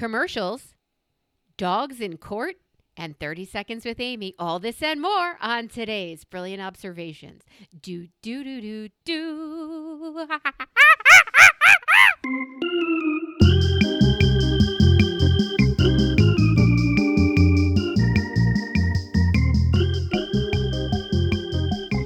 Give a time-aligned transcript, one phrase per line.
[0.00, 0.74] commercials,
[1.58, 2.56] dogs in court,
[2.96, 4.34] and 30 seconds with Amy.
[4.38, 7.42] All this and more on today's Brilliant Observations.
[7.82, 10.26] Do, do, do, do, do.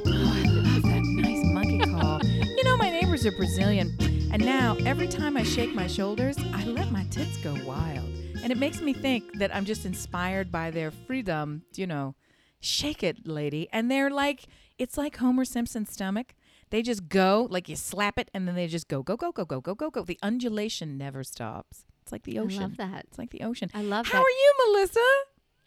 [0.06, 2.20] Oh, I love that nice monkey call.
[2.24, 3.96] You know, my neighbors are Brazilian,
[4.34, 8.08] and now every time I shake my shoulders, I let my tits go wild.
[8.42, 12.16] And it makes me think that I'm just inspired by their freedom, you know.
[12.58, 13.68] Shake it, lady.
[13.72, 14.46] And they're like,
[14.76, 16.34] it's like Homer Simpson's stomach.
[16.70, 19.44] They just go, like you slap it, and then they just go, go, go, go,
[19.44, 20.02] go, go, go, go.
[20.02, 21.86] The undulation never stops.
[22.02, 22.58] It's like the ocean.
[22.58, 23.04] I love that.
[23.04, 23.70] It's like the ocean.
[23.72, 24.18] I love How that.
[24.18, 25.10] are you, Melissa?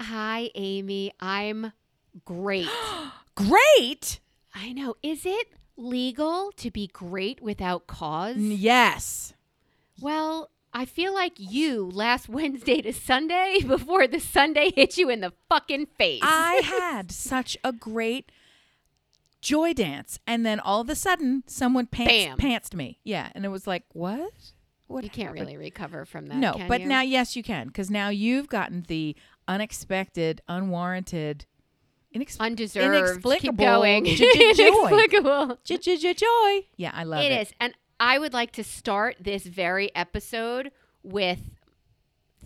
[0.01, 1.13] Hi, Amy.
[1.21, 1.71] I'm
[2.25, 2.67] great.
[3.35, 4.19] Great.
[4.53, 4.95] I know.
[5.03, 8.37] Is it legal to be great without cause?
[8.37, 9.33] Yes.
[10.01, 15.21] Well, I feel like you last Wednesday to Sunday before the Sunday hit you in
[15.21, 16.21] the fucking face.
[16.23, 18.31] I had such a great
[19.41, 22.99] joy dance, and then all of a sudden, someone pants pantsed me.
[23.03, 24.31] Yeah, and it was like, what?
[24.87, 25.03] What?
[25.03, 25.47] you can't happened?
[25.47, 26.37] really recover from that.
[26.37, 26.87] No, but you?
[26.87, 29.15] now yes, you can, because now you've gotten the
[29.47, 31.45] unexpected, unwarranted,
[32.17, 32.95] inex- undeserved.
[32.95, 34.05] inexplicable Keep going.
[34.05, 34.87] j- j- joy.
[34.87, 35.59] Inexplicable.
[36.13, 36.65] joy.
[36.77, 37.31] Yeah, I love it.
[37.31, 40.71] It is, and I would like to start this very episode
[41.03, 41.39] with.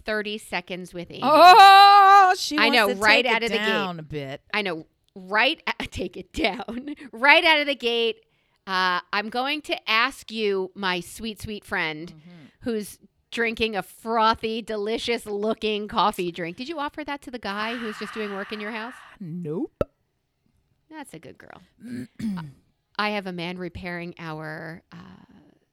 [0.03, 1.19] 30 seconds with Amy.
[1.23, 2.58] Oh, she.
[2.58, 4.00] I know, to right take out it of the gate.
[4.00, 4.41] a bit.
[4.52, 5.61] I know, right?
[5.91, 6.95] Take it down.
[7.11, 8.17] right out of the gate.
[8.66, 12.30] Uh, I'm going to ask you, my sweet, sweet friend, Mm-hmm.
[12.61, 12.97] who's
[13.32, 16.58] drinking a frothy, delicious looking coffee drink.
[16.58, 18.94] Did you offer that to the guy who was just doing work in your house?
[19.20, 19.84] Nope.
[20.90, 21.62] That's a good girl.
[23.00, 24.98] I have a man repairing our uh,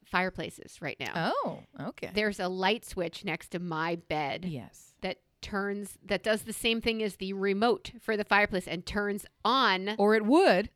[0.05, 1.33] fireplaces right now.
[1.45, 2.11] Oh, okay.
[2.15, 4.95] There's a light switch next to my bed yes.
[5.03, 9.27] that turns that does the same thing as the remote for the fireplace and turns
[9.45, 10.71] on Or it would.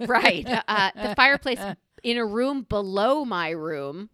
[0.00, 1.60] right uh, the fireplace
[2.02, 4.08] in a room below my room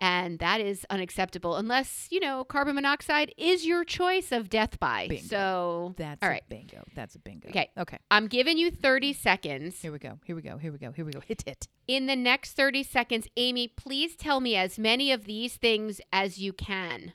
[0.00, 5.06] and that is unacceptable unless you know carbon monoxide is your choice of death by
[5.08, 5.26] Bingo.
[5.26, 6.42] so That's all right.
[6.46, 6.82] a bingo.
[6.94, 7.48] That's a bingo.
[7.48, 7.70] Okay.
[7.76, 7.98] Okay.
[8.10, 10.18] i'm giving you 30 seconds Here we go.
[10.24, 10.56] Here we go.
[10.58, 10.92] Here we go.
[10.92, 11.20] Here we go.
[11.20, 11.68] Hit it.
[11.86, 16.38] in the next 30 seconds amy please tell me as many of these things as
[16.38, 17.12] you can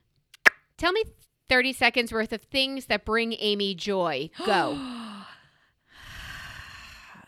[0.77, 1.03] tell me
[1.49, 4.77] 30 seconds worth of things that bring amy joy go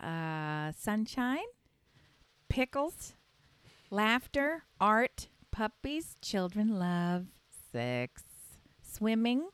[0.00, 1.44] Uh, sunshine,
[2.48, 3.14] pickles,
[3.90, 5.26] laughter, art,
[5.58, 7.26] puppies, children, love,
[7.72, 8.22] sex,
[8.80, 9.48] swimming,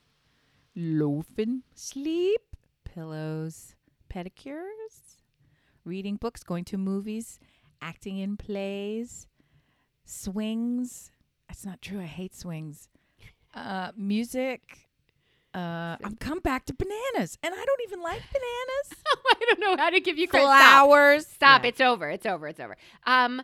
[0.75, 2.41] loafing, sleep,
[2.83, 3.73] pillows,
[4.07, 5.17] pedicures,
[5.83, 7.39] reading books, going to movies,
[7.81, 9.25] acting in plays,
[10.05, 11.09] swings.
[11.47, 11.99] That's not true.
[11.99, 12.87] I hate swings.
[13.55, 14.61] Uh, music.
[15.55, 19.03] Uh, I'm come back to bananas, and I don't even like bananas.
[19.31, 20.59] i don't know how to give you credit Stop.
[20.59, 21.25] Flowers.
[21.25, 21.63] Stop.
[21.63, 21.69] Yeah.
[21.69, 22.11] It's over.
[22.11, 22.47] It's over.
[22.47, 22.77] It's over.
[23.07, 23.41] Um,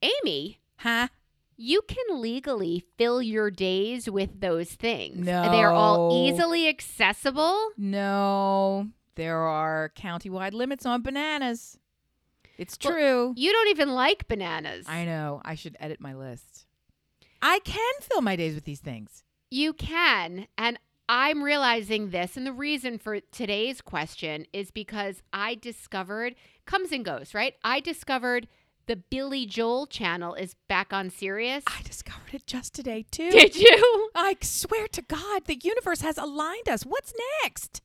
[0.00, 1.08] Amy, Huh?
[1.56, 5.24] You can legally fill your days with those things.
[5.24, 5.50] No.
[5.50, 7.70] They're all easily accessible.
[7.76, 11.78] No, there are county-wide limits on bananas.
[12.56, 13.34] It's Well, true.
[13.36, 14.86] You don't even like bananas.
[14.88, 15.42] I know.
[15.44, 16.66] I should edit my list.
[17.42, 19.22] I can fill my days with these things.
[19.50, 20.46] You can.
[20.56, 20.78] And
[21.08, 22.36] I'm realizing this.
[22.36, 27.54] And the reason for today's question is because I discovered, comes and goes, right?
[27.62, 28.48] I discovered
[28.86, 31.64] the Billy Joel channel is back on Sirius.
[31.66, 33.30] I discovered it just today too.
[33.30, 34.10] Did you?
[34.14, 36.84] I swear to God, the universe has aligned us.
[36.84, 37.12] What's
[37.42, 37.80] next?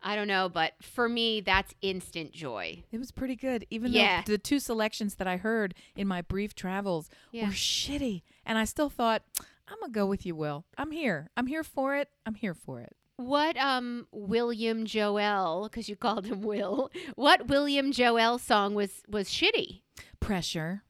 [0.00, 2.84] I don't know, but for me, that's instant joy.
[2.92, 4.22] It was pretty good, even Yeah.
[4.24, 7.46] though the two selections that I heard in my brief travels Yeah.
[7.46, 8.22] were shitty.
[8.46, 9.22] And I still thought,
[9.66, 10.64] I'm gonna go with you, Will.
[10.78, 11.30] I'm here.
[11.36, 12.08] I'm here for it.
[12.24, 12.94] I'm here for it.
[13.16, 19.28] What um William Joel, because you called him Will, what William Joel song was was
[19.28, 19.82] shitty?
[20.28, 20.82] Pressure.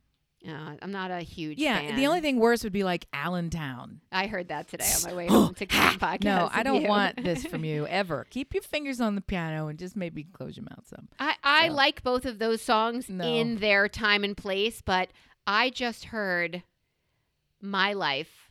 [0.46, 1.64] Uh, I'm not a huge fan.
[1.84, 1.96] Yeah, fan.
[1.96, 4.00] the only thing worse would be like Allentown.
[4.12, 6.24] I heard that today on my way home to come podcast.
[6.24, 8.26] No, I don't want this from you ever.
[8.30, 11.08] Keep your fingers on the piano and just maybe close your mouth some.
[11.20, 11.74] I, I So.
[11.74, 13.24] like both of those songs No.
[13.24, 15.08] in their time and place, but
[15.46, 16.62] I just heard
[17.60, 18.50] My Life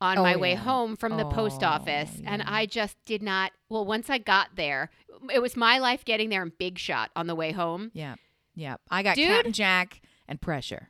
[0.00, 2.10] on Oh, my way home from the post office.
[2.24, 2.42] And.
[2.42, 3.52] I just did not.
[3.68, 4.90] Well, once I got there,
[5.32, 7.90] it was My Life getting there and Big Shot on the way home.
[7.94, 8.16] Yeah,
[8.54, 8.76] yeah.
[8.90, 9.28] I got Dude.
[9.28, 10.88] Captain Jack and Pressure.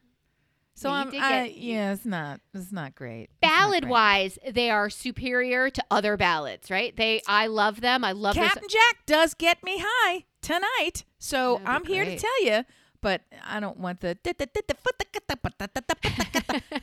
[0.76, 3.28] So Yeah, I'm, I, get- yeah, it's not, it's not great.
[3.42, 3.90] Not Ballad great.
[3.90, 6.96] wise, they are superior to other ballads, right?
[6.96, 8.04] They, I love them.
[8.04, 8.34] I love.
[8.34, 11.04] Captain Jack does get me high tonight.
[11.18, 12.64] So That'd I'm here to tell you,
[13.00, 14.18] but I don't want the.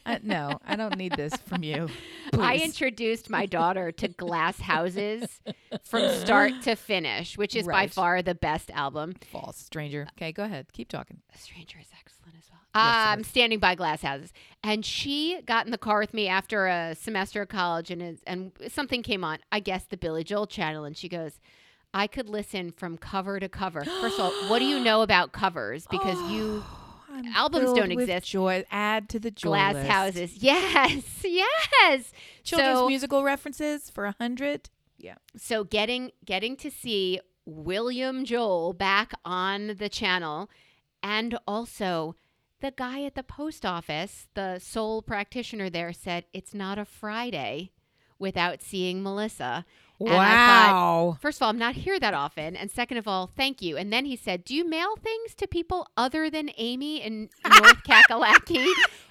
[0.05, 1.87] Uh, no, I don't need this from you.
[2.33, 5.41] I introduced my daughter to Glass Houses
[5.83, 9.13] from start to finish, which is by far the best album.
[9.31, 10.07] False stranger.
[10.17, 10.71] Okay, go ahead.
[10.73, 11.21] Keep talking.
[11.33, 12.10] A Stranger is excellent
[12.73, 12.93] as well.
[12.93, 13.27] Yes, it um, is.
[13.27, 14.33] standing by glass houses,
[14.63, 18.51] and she got in the car with me after a semester of college, and and
[18.69, 19.39] something came on.
[19.51, 21.39] I guess the Billy Joel channel, and she goes,
[21.93, 25.31] "I could listen from cover to cover." First of all, what do you know about
[25.31, 25.87] covers?
[25.87, 26.63] Because you
[27.13, 28.31] I'm Albums don't with exist.
[28.31, 28.65] Joy.
[28.71, 29.89] Add to the joy glass list.
[29.89, 32.11] houses, yes, yes.
[32.43, 34.69] Children's so, musical references for a hundred.
[34.97, 35.15] Yeah.
[35.35, 40.47] so getting getting to see William Joel back on the channel
[41.01, 42.15] and also
[42.61, 47.71] the guy at the post office, the sole practitioner there said it's not a Friday
[48.19, 49.65] without seeing Melissa.
[49.99, 51.17] And I thought, Wow.
[51.21, 53.77] First of all, I'm not here that often, and second of all, thank you.
[53.77, 57.83] And then he said, "Do you mail things to people other than Amy in North
[57.83, 58.65] Kakalaki?"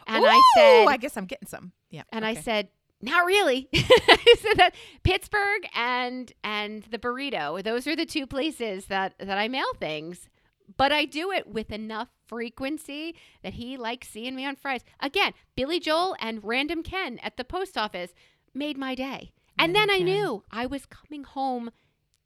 [0.08, 1.72] And I Ooh, said, I guess I'm getting some.
[1.90, 2.02] Yeah.
[2.12, 2.68] and I said,
[3.02, 3.68] not really.
[3.74, 4.74] I said that
[5.04, 7.62] Pittsburgh and and the burrito.
[7.62, 10.28] Those are the two places that that I mail things.
[10.76, 14.84] But I do it with enough frequency that he likes seeing me on Fridays.
[15.00, 18.14] Again, Billy Joel and Random Ken at the post office
[18.54, 19.32] made my day.
[19.58, 20.04] And then I Ken.
[20.06, 21.72] knew I was coming home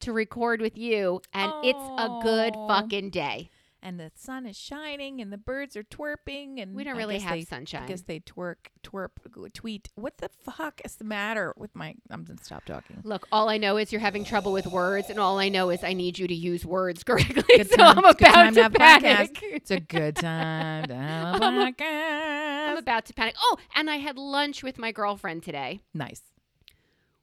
[0.00, 3.48] to record with you, and it's a good fucking day.
[3.84, 7.18] And the sun is shining and the birds are twerping and We don't I really
[7.18, 7.82] have they, sunshine.
[7.82, 9.10] I guess they twerk, twerp,
[9.52, 9.90] tweet.
[9.94, 11.94] What the fuck is the matter with my?
[12.10, 13.00] I'm gonna stop talking.
[13.04, 15.84] Look, all I know is you're having trouble with words, and all I know is
[15.84, 17.44] I need you to use words correctly.
[17.46, 19.38] Good so time- I'm about time to to a podcast.
[19.42, 21.74] It's a good time to have a I'm.
[21.78, 23.34] I'm about to panic.
[23.38, 26.22] Oh, and I had lunch with my girlfriend today, nice.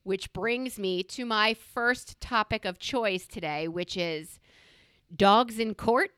[0.04, 4.40] which brings me to my first topic of choice today, which is
[5.16, 6.12] dogs in court.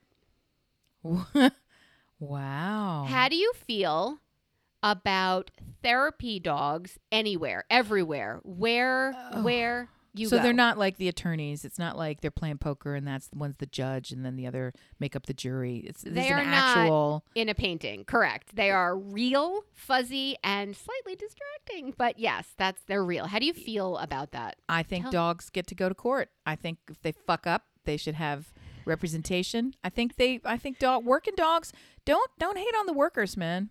[2.19, 3.05] wow.
[3.07, 4.19] How do you feel
[4.81, 5.51] about
[5.81, 9.41] therapy dogs anywhere, everywhere, where Oh.
[9.43, 10.43] where you so go?
[10.43, 11.65] they're not like the attorneys.
[11.65, 14.45] It's not like they're playing poker and that's the one's the judge and then the
[14.45, 15.77] other make up the jury.
[15.87, 17.25] It's They are not- actual.
[17.33, 18.03] in a painting.
[18.05, 18.55] Correct.
[18.55, 21.95] They are real, fuzzy, and slightly distracting.
[21.97, 23.25] But yes, that's they're real.
[23.27, 24.57] How do you feel about that?
[24.69, 26.29] I think Tell- dogs get to go to court.
[26.45, 28.53] I think if they fuck up, they should have
[28.85, 29.73] representation.
[29.83, 30.39] I think they.
[30.45, 31.71] I think dog working dogs
[32.05, 33.69] don't don't hate on the workers, man.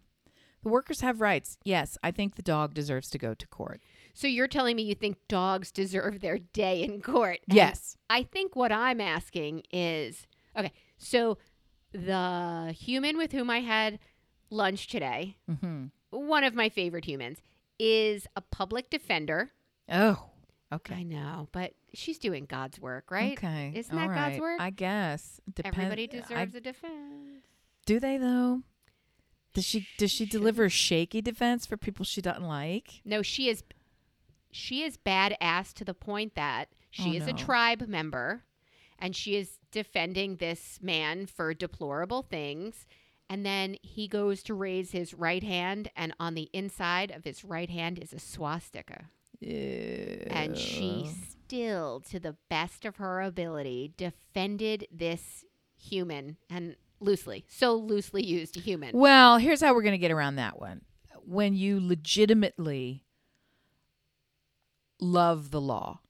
[0.62, 1.58] The workers have rights.
[1.64, 3.80] Yes, I think the dog deserves to go to court.
[4.14, 7.40] So you're telling me you think dogs deserve their day in court?
[7.48, 7.96] And Yes.
[8.08, 10.26] I think what I'm asking is
[10.56, 10.70] okay.
[10.98, 11.38] So
[11.92, 13.98] the human with whom I had
[14.50, 15.86] lunch today, Mm-hmm.
[16.10, 17.38] one of my favorite humans,
[17.78, 19.50] is a public defender.
[19.90, 20.26] Oh.
[20.72, 20.94] Okay.
[20.94, 23.32] I know, but she's doing God's work, right?
[23.38, 23.72] Okay.
[23.74, 24.60] Isn't that all God's work?
[24.60, 25.40] I guess.
[25.52, 27.44] Depend- Everybody I- deserves a defense.
[27.86, 28.62] do they though?
[29.54, 33.02] Does she does she deliver shaky defense for people she doesn't like?
[33.04, 33.62] No, she is
[34.50, 38.44] she is badass to the point that she Oh, is a tribe member
[38.98, 42.86] and she is defending this man for deplorable things.
[43.28, 47.44] And then he goes to raise his right hand, and on the inside of his
[47.44, 49.06] right hand is a swastika.
[49.40, 50.26] Ew.
[50.30, 51.08] And she
[51.52, 55.44] still, to the best of her ability, defended this
[55.76, 58.96] human and loosely, so loosely used human.
[58.96, 60.80] Well, here's how we're going to get around that one.
[61.26, 63.04] When you legitimately
[64.98, 66.00] love the law,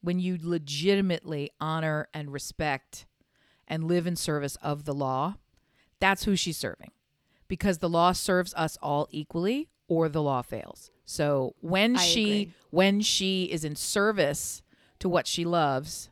[0.00, 3.06] when you legitimately honor and respect
[3.68, 5.36] and live in service of the law,
[6.00, 6.90] that's who she's serving.
[7.46, 10.90] Because the law serves us all equally or the law fails.
[11.04, 12.54] So when I she agree.
[12.70, 14.62] when she is in service
[15.00, 16.10] to what she loves,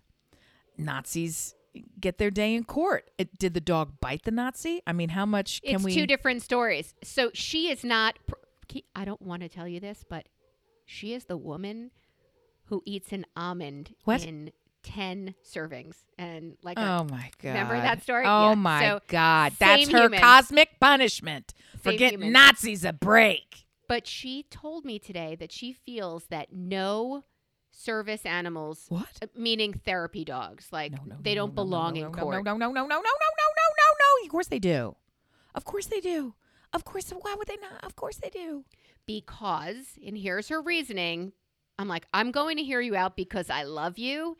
[0.77, 1.55] Nazis
[2.01, 3.11] get their day in court.
[3.19, 4.83] It, did the dog bite the Nazi?
[4.87, 5.95] I mean, how much can it's we?
[5.95, 6.95] two different stories.
[7.03, 8.19] So she is not.
[8.27, 8.35] pr-
[8.95, 10.29] I don't want to tell you this, but
[10.87, 11.91] she is the woman
[12.67, 14.25] who eats an almond What?
[14.25, 14.51] in
[14.83, 17.49] ten servings, and like a, oh my god!
[17.51, 18.25] Remember that story?
[18.27, 18.55] Oh Yeah.
[18.55, 19.53] my So, god!
[19.59, 20.21] That's her human.
[20.21, 22.33] cosmic punishment for Same getting human.
[22.33, 23.67] Nazis a break.
[23.89, 27.25] But she told me today that she feels that no
[27.73, 29.09] service animals, What?
[29.23, 32.45] uh, meaning therapy dogs, like No, no, they no, don't belong no, in no, court.
[32.45, 34.25] No, no, no, no, no, no, no, no, no, no, no.
[34.27, 34.95] Of course they do.
[35.55, 36.35] Of course they do.
[36.73, 37.11] Of course.
[37.11, 37.83] Why would they not?
[37.85, 38.65] Of course they do.
[39.07, 41.33] because, and here's her reasoning.
[41.79, 44.37] I'm like, I'm going to hear you out because I love you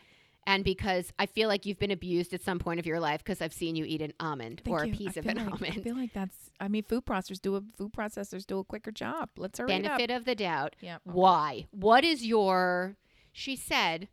[0.47, 3.41] and because I feel like you've been abused at some point of your life because
[3.43, 4.93] I've seen you eat an almond Thank or you.
[4.93, 6.37] a piece of an like, I feel like that's.
[6.61, 9.31] I mean, food processors do a food processors do a quicker job.
[9.37, 9.99] Let's hurry it up.
[9.99, 10.77] Benefit of the doubt.
[10.81, 10.99] Yeah.
[11.05, 11.67] Why?
[11.71, 12.97] What is your.
[13.33, 14.09] She said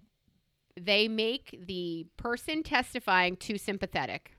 [0.79, 4.37] they make the person testifying too sympathetic.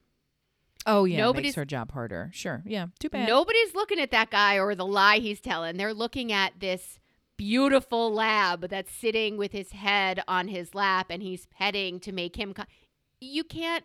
[0.86, 2.30] Oh yeah, Nobody's- makes her job harder.
[2.32, 2.62] Sure.
[2.64, 2.86] Yeah.
[2.98, 3.28] Too bad.
[3.28, 5.76] Nobody's looking at that guy or the lie he's telling.
[5.76, 6.98] They're looking at this
[7.36, 12.36] beautiful lab that's sitting with his head on his lap and he's petting to make
[12.36, 12.54] him.
[12.54, 12.64] Co-
[13.20, 13.84] you can't.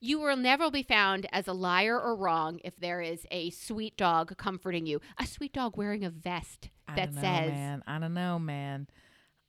[0.00, 3.96] You will never be found as a liar or wrong if there is a sweet
[3.96, 5.00] dog comforting you.
[5.18, 7.82] A sweet dog wearing a vest I that don't know, says man.
[7.86, 8.86] I don't know, man.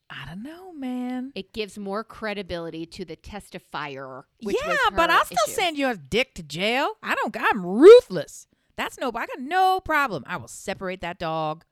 [0.09, 1.31] I don't know, man.
[1.35, 4.23] it gives more credibility to the testifier.
[4.43, 5.55] Which yeah, but I'll still issue.
[5.55, 6.93] send your dick to jail.
[7.01, 7.35] I don't.
[7.37, 8.47] I'm ruthless.
[8.75, 9.07] That's no.
[9.09, 10.23] I got no problem.
[10.27, 11.65] I will separate that dog.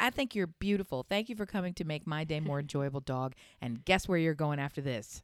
[0.00, 1.06] I think you're beautiful.
[1.08, 3.34] Thank you for coming to make my day more enjoyable, dog.
[3.60, 5.22] And guess where you're going after this?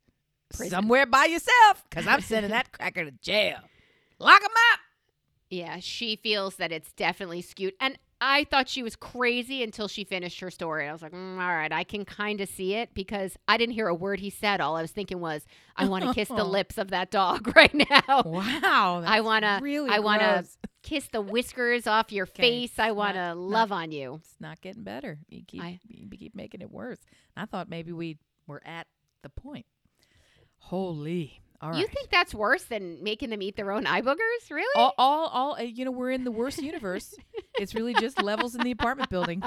[0.50, 0.70] Prison.
[0.70, 3.58] Somewhere by yourself, because I'm sending that cracker to jail.
[4.18, 4.80] Lock him up.
[5.50, 7.74] Yeah, she feels that it's definitely skewed.
[7.80, 10.88] And I thought she was crazy until she finished her story.
[10.88, 13.74] I was like, mm, all right, I can kind of see it because I didn't
[13.74, 14.60] hear a word he said.
[14.60, 15.44] All I was thinking was,
[15.76, 18.22] I want to kiss the lips of that dog right now.
[18.24, 19.02] Wow.
[19.06, 20.44] I wanna- Really I wanna-
[20.84, 22.78] Kiss the whiskers off your Okay, face.
[22.78, 24.14] I want to not- love on you.
[24.22, 25.18] It's not getting better.
[25.28, 26.98] You keep I- you keep making it worse.
[27.36, 28.86] I thought maybe we were at
[29.22, 29.66] the point.
[30.58, 31.40] Holy.
[31.62, 31.78] All right.
[31.78, 34.50] You think that's worse than making them eat their own eye boogers?
[34.50, 34.66] Really?
[34.74, 37.14] all, all, all, uh, you know, we're in the worst universe.
[37.54, 39.44] it's really just levels in the apartment building.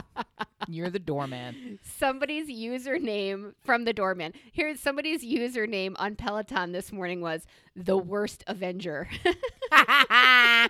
[0.70, 1.80] You're the doorman.
[1.84, 4.32] somebody's username from the doorman.
[4.54, 7.46] Here's somebody's username on Peloton this morning was
[7.76, 9.10] the worst Avenger.
[9.72, 10.70] and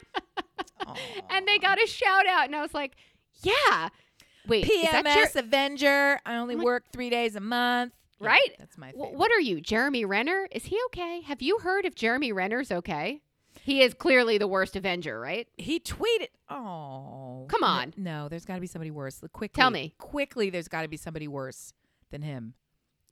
[1.48, 2.96] they got a shout out and I was like,
[3.44, 3.90] "Yeah."
[4.48, 6.20] Wait, is that PMS your- Avenger.
[6.26, 7.94] I only like- work three days a month.
[8.20, 8.56] Yeah, Right?
[8.60, 9.14] that's my favorite.
[9.14, 10.48] what are you, Jeremy Renner?
[10.52, 11.22] Is he okay?
[11.22, 13.22] Have you heard if Jeremy Renner's okay?
[13.62, 15.48] He is clearly the worst Avenger, right?
[15.58, 16.28] He tweeted.
[16.50, 17.94] Oh, Come on.
[17.98, 19.20] No, there's got to be somebody worse.
[19.34, 19.94] Quickly, Tell me.
[19.98, 20.50] quickly.
[20.50, 21.74] There's got to be somebody worse
[22.12, 22.54] than him.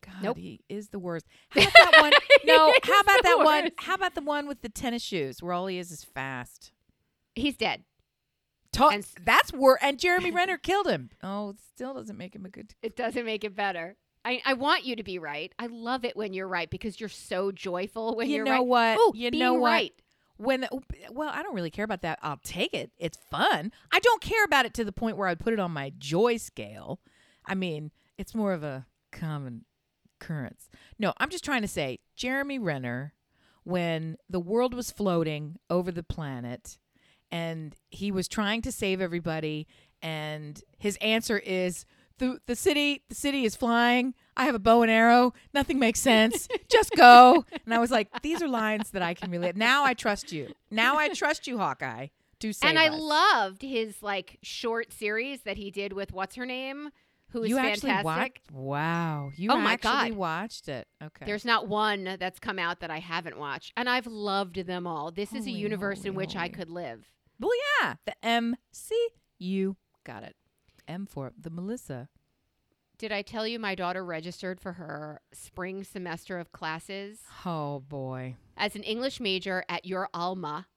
[0.06, 0.38] God, Nope.
[0.38, 1.26] he is the worst.
[1.50, 2.12] How about that one?
[2.46, 3.72] No, how about that one?
[3.78, 6.72] How about the one with the tennis shoes, where all he is is fast?
[7.36, 7.84] He's dead.
[8.74, 11.10] Ta- And s- that's where and Jeremy Renner killed him.
[11.24, 12.74] Oh, it still doesn't make him a good.
[12.82, 13.96] It doesn't make it better.
[14.26, 15.52] I, I want you to be right.
[15.60, 18.96] I love it when you're right because you're so joyful when you you're know right.
[18.96, 18.98] what?
[19.00, 19.70] Oh, you know what?
[19.70, 19.94] right.
[20.38, 20.70] When the,
[21.12, 22.20] well, I don't really care about that.
[22.22, 22.92] I'll take it.
[22.98, 23.72] It's fun.
[23.92, 26.38] I don't care about it to the point where I'd put it on my joy
[26.38, 27.00] scale.
[27.46, 29.66] I mean, it's more of a common
[30.20, 30.70] occurrence.
[30.98, 33.14] No, I'm just trying to say, Jeremy Renner,
[33.64, 36.78] when the world was floating over the planet,
[37.32, 39.68] and he was trying to save everybody,
[40.02, 41.86] and his answer is.
[42.20, 44.14] The, the city the city is flying.
[44.38, 45.34] I have a bow and arrow.
[45.54, 46.48] Nothing makes sense.
[46.70, 47.46] Just go.
[47.66, 49.56] And I was like, these are lines that I can relate.
[49.56, 50.54] Now I trust you.
[50.72, 52.08] Now I trust you, Hawkeye,
[52.40, 53.02] to save and I us.
[53.02, 56.90] loved his like short series that he did with what's her name,
[57.32, 58.06] who is you fantastic.
[58.06, 58.52] watched.
[58.52, 60.18] Wow, you Oh my actually God.
[60.18, 60.88] watched it.
[61.02, 61.26] Okay.
[61.26, 65.12] There's not one that's come out that I haven't watched, and I've loved them all.
[65.12, 67.08] This is a Holy universe in moly, which I could live.
[67.40, 67.52] well,
[67.82, 68.14] yeah, the
[69.40, 69.76] MCU.
[70.04, 70.36] Got it.
[70.88, 72.10] M for the Melissa.
[72.98, 78.36] Did I tell you my daughter registered for her spring semester of classes Oh boy.
[78.56, 80.68] as an English major at your Alma?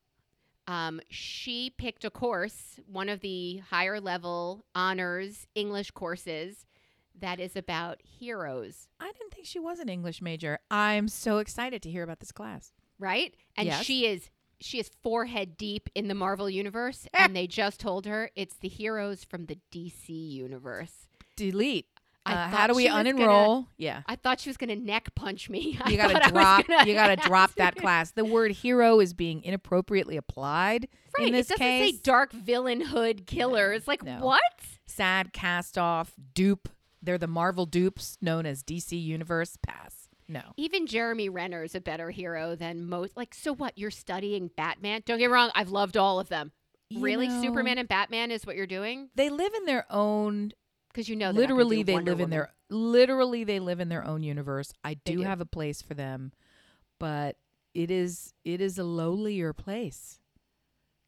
[0.67, 6.67] Um, she picked a course, one of the higher level honors English courses,
[7.21, 8.89] that is about heroes.
[8.99, 10.59] I didn't think she was an English major.
[10.71, 12.73] I'm so excited to hear about this class.
[12.99, 13.35] right?
[13.57, 13.85] And Yes.
[13.85, 18.31] she is she is forehead deep in the Marvel universe, and they just told her
[18.37, 21.09] it's the heroes from the DC universe.
[21.37, 21.87] Delete.
[22.25, 23.67] I Uh, how do we was gonna- unenroll?
[23.77, 24.03] yeah.
[24.07, 25.79] I thought she was gonna neck punch me.
[25.89, 26.67] You gotta drop.
[26.67, 28.11] gonna You gotta drop that class.
[28.13, 31.95] The word hero is being inappropriately applied Right, in this it doesn't case.
[31.97, 33.87] say dark villain hood killers.
[33.87, 34.19] like no.
[34.25, 34.41] what?
[34.87, 36.69] Sad cast off dupe.
[37.01, 39.57] They're the Marvel dupes known as DC Universe.
[39.65, 39.95] Pass.
[40.29, 40.43] No.
[40.57, 43.17] Even Jeremy Renner is a better hero than most.
[43.17, 43.77] Like, so what?
[43.77, 45.03] You're studying Batman.
[45.07, 45.51] Don't get me wrong.
[45.55, 46.53] I've loved all of them.
[46.91, 50.53] You really, know, Superman and Batman is what you're doing They live in their own.
[50.93, 52.53] because you know they're not gonna literally, they Wonder live in their.
[52.71, 54.73] Literally, they live in their own universe.
[54.85, 55.23] I do do.
[55.23, 56.33] have a place for them,
[57.01, 57.37] but
[57.75, 60.19] it is it is a lowlier place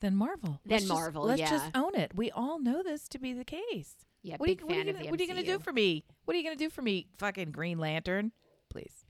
[0.00, 0.60] than Marvel.
[0.64, 1.50] Than Let's just- Marvel, let's yeah.
[1.50, 2.12] just own it.
[2.14, 3.94] We all know this to be the case.
[4.22, 5.58] Yeah, What are, you, big what, are you gonna, the what are you gonna do
[5.60, 6.04] for me?
[6.24, 7.06] What are you gonna do for me?
[7.18, 8.32] Fucking Green Lantern,
[8.68, 9.04] please.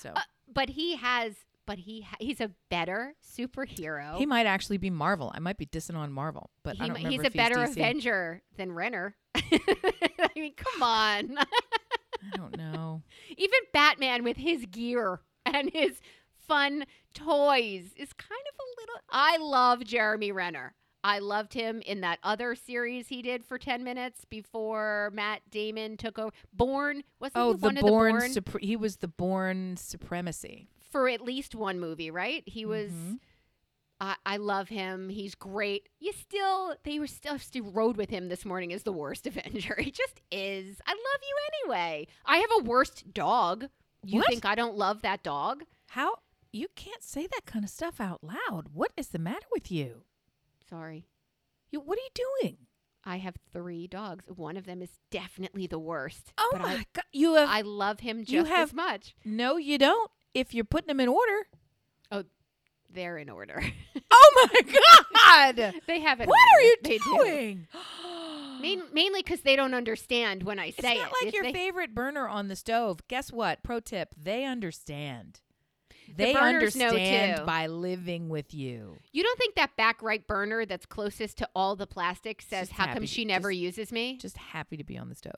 [0.00, 0.20] So Uh,
[0.52, 1.34] but he has,
[1.66, 4.16] but he ha- he's a better superhero.
[4.16, 5.30] he might actually be Marvel.
[5.34, 7.62] I might be dissing on Marvel, but He I don't he's a better.
[7.62, 9.14] Avenger than Renner.
[9.34, 11.38] I mean, come on.
[12.32, 13.02] I don't know.
[13.36, 16.00] Even Batman with his gear and his
[16.48, 18.94] fun toys is kind of a little.
[19.10, 20.74] I love Jeremy Renner.
[21.02, 25.96] I loved him in that other series he did for 10 minutes before Matt Damon
[25.96, 26.30] took over.
[26.52, 28.30] Bourne, wasn't Oh, he the one of Bourne, the Bourne?
[28.60, 30.68] supre- he was the Bourne Supremacy.
[30.90, 32.42] for at least one movie, right?
[32.46, 32.90] He was.
[32.90, 33.18] Mhm.
[34.02, 35.08] I, I love him.
[35.10, 35.88] He's great.
[35.98, 39.76] You still, they were still, still rode with him this morning as the worst Avenger.
[39.78, 40.78] He just is.
[40.86, 41.36] I love you
[41.72, 42.06] anyway.
[42.24, 43.66] I have a worst dog.
[44.02, 44.28] You What?
[44.28, 45.64] think I don't love that dog?
[45.88, 46.16] How
[46.52, 48.68] you can't say that kind of stuff out loud.
[48.72, 50.02] What is the matter with you?
[50.70, 51.06] Sorry.
[51.70, 52.56] You what are you doing?
[53.04, 54.24] I have three dogs.
[54.28, 56.32] One of them is definitely the worst.
[56.38, 57.04] Oh but my I, god.
[57.12, 59.14] You have I love him just You as have- much.
[59.24, 60.10] No, you don't.
[60.34, 61.46] If you're putting them in order.
[62.12, 62.24] Oh,
[62.92, 63.62] they're in order.
[64.12, 64.72] Oh my
[65.56, 65.74] god.
[65.86, 66.28] they have it.
[66.28, 67.04] what are you they Do.
[67.16, 67.66] doing?
[68.60, 70.96] Main, mainly because they don't understand when I say it.
[70.96, 71.12] It's not it.
[71.12, 73.00] like If your they- favorite burner on the stove.
[73.08, 73.62] Guess what?
[73.62, 75.40] Pro tip: they understand.
[76.16, 78.96] They know, understand by living with you.
[79.12, 82.72] You don't think that back right burner that's closest to all the plastic says, Just
[82.72, 84.16] "How happy come she never just- uses me"?
[84.18, 85.32] Just happy to be on the stove.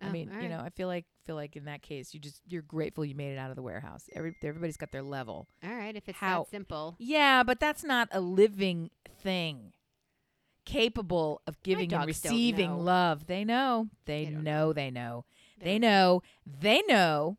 [0.00, 2.20] I Oh, mean, all you know, I feel like feel like in that case, you
[2.20, 4.08] just you're grateful you made it out of the warehouse.
[4.14, 5.48] Every everybody's got their level.
[5.64, 6.94] All right, if it's How- that simple.
[6.98, 8.90] Yeah, but that's not a living
[9.22, 9.72] thing
[10.64, 13.26] capable of giving and receiving love.
[13.26, 13.88] They know.
[14.04, 15.24] They, They don't know, they know.
[15.58, 16.22] They don't- know.
[16.46, 17.38] They know.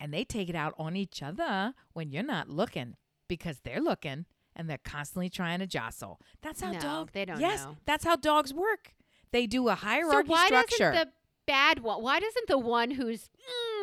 [0.00, 2.94] And they take it out on each other when you're not looking
[3.28, 6.20] because they're looking and they're constantly trying to jostle.
[6.42, 7.76] That's how No, dogs they don't Yes, know.
[7.84, 8.94] that's how dogs work.
[9.32, 10.92] They do a hierarchy So why structure.
[10.92, 11.12] doesn't the
[11.46, 12.02] bad one?
[12.02, 13.28] Why doesn't the one who's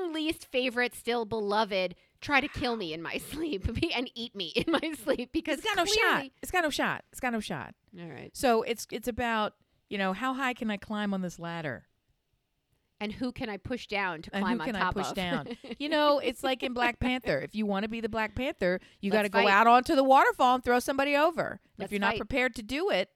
[0.02, 4.54] mm, least favorite, still beloved, try to kill me in my sleep and eat me
[4.56, 5.32] in my sleep?
[5.34, 5.94] Because it's got no shot.
[6.12, 7.04] clearly- It's got no shot.
[7.12, 7.76] It's got no shot.
[8.00, 8.32] All right.
[8.34, 9.54] So it's it's about,
[9.90, 11.88] you know, how high can I climb on this ladder?
[13.06, 15.14] And who can I push down to And climb who on can I push of?
[15.16, 15.48] down?
[15.80, 17.38] You know, it's like in Black Panther.
[17.40, 20.04] If you want to be the Black Panther, you got to go out onto the
[20.04, 21.60] waterfall and throw somebody over.
[21.76, 22.20] if Let's you're not fight.
[22.20, 23.10] prepared to do it,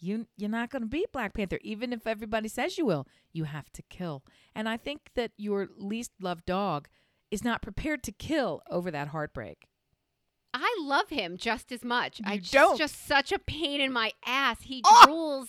[0.00, 3.06] you you're not going to be Black Panther even if everybody says you will.
[3.32, 4.22] You have to kill.
[4.54, 6.88] And I think that your least loved dog
[7.30, 9.66] is not prepared to kill over that heartbreak.
[10.54, 12.20] I love him just as much.
[12.24, 12.78] I You just, don't.
[12.78, 14.62] just such a pain in my ass.
[14.62, 15.04] He Oh!
[15.06, 15.48] drools.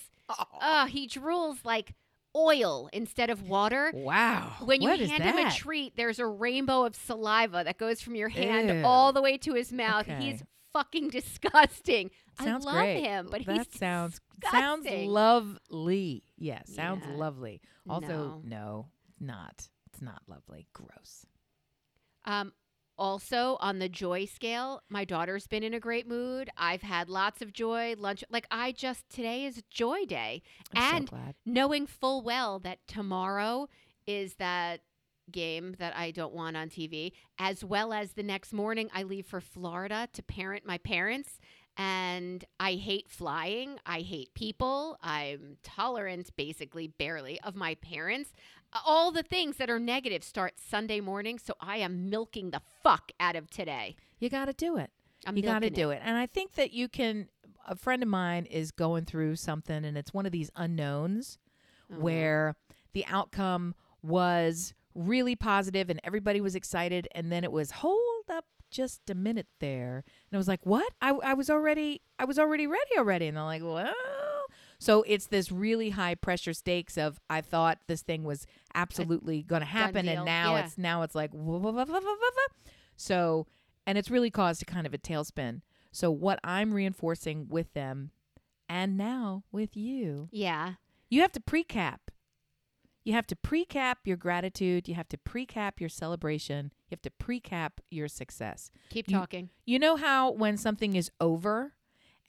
[0.60, 1.94] Uh, he drools like
[2.38, 3.92] oil instead of water.
[3.96, 4.54] Wow.
[4.64, 8.16] When you What hand him a treat, there's a rainbow of saliva that goes from
[8.16, 8.84] your hand Ew.
[8.86, 10.08] all the way to his mouth.
[10.08, 10.22] Okay.
[10.24, 12.12] He's fucking disgusting.
[12.40, 13.00] Sounds I love great.
[13.04, 15.10] him, but that sounds sounds disgusting.
[15.10, 16.24] lovely.
[16.38, 17.16] Yes, sounds Yeah.
[17.16, 17.62] lovely.
[17.90, 18.42] Also, No.
[18.44, 18.88] no,
[19.20, 19.68] not.
[19.92, 20.68] It's not lovely.
[20.74, 21.26] Gross.
[22.26, 22.52] Um,
[22.98, 26.50] also on the joy scale, my daughter's been in a great mood.
[26.58, 27.96] I've had lots of joy.
[27.98, 30.42] Lunch, like I just today is joy day,
[30.76, 33.68] I'm and so knowing full well that tomorrow
[34.06, 34.82] is that
[35.32, 39.26] game that I don't want on TV, as well as the next morning I leave
[39.26, 41.40] for Florida to parent my parents.
[41.80, 43.78] And I hate flying.
[43.86, 44.98] I hate people.
[45.04, 48.32] I'm tolerant, basically, barely, of my parents.
[48.86, 51.40] All the things that are negative start Sunday morning.
[51.40, 53.96] So I am milking the fuck out of today.
[54.20, 54.92] You got to do it.
[55.26, 56.02] I'm you got to do it.
[56.04, 57.30] And I think that you can.
[57.70, 61.38] A friend of mine is going through something, and it's one of these unknowns
[61.92, 61.98] Mhm.
[62.00, 62.56] where
[62.94, 68.46] the outcome was really positive and everybody was excited, and then it was hold up
[68.72, 70.92] just a minute there, and I was like, what?
[71.02, 73.94] I, I was already I was already ready already, and they're like, well.
[74.80, 79.62] So it's this really high pressure stakes of I thought this thing was absolutely going
[79.62, 80.66] to happen, and now yeah.
[80.66, 82.72] it's now it's like wah, wah, wah, wah, wah, wah, wah.
[82.96, 83.48] so
[83.86, 85.62] and it's really caused a kind of a tailspin.
[85.92, 88.12] So what I'm reinforcing with them,
[88.70, 90.74] and now with you, Yeah.
[91.10, 92.12] you have to pre-cap.
[93.04, 94.90] You have to pre-cap your gratitude.
[94.90, 96.74] You have to pre-cap your celebration.
[96.90, 98.70] You have to pre-cap your success.
[98.90, 99.50] Keep You- talking.
[99.66, 101.74] You know how when something is over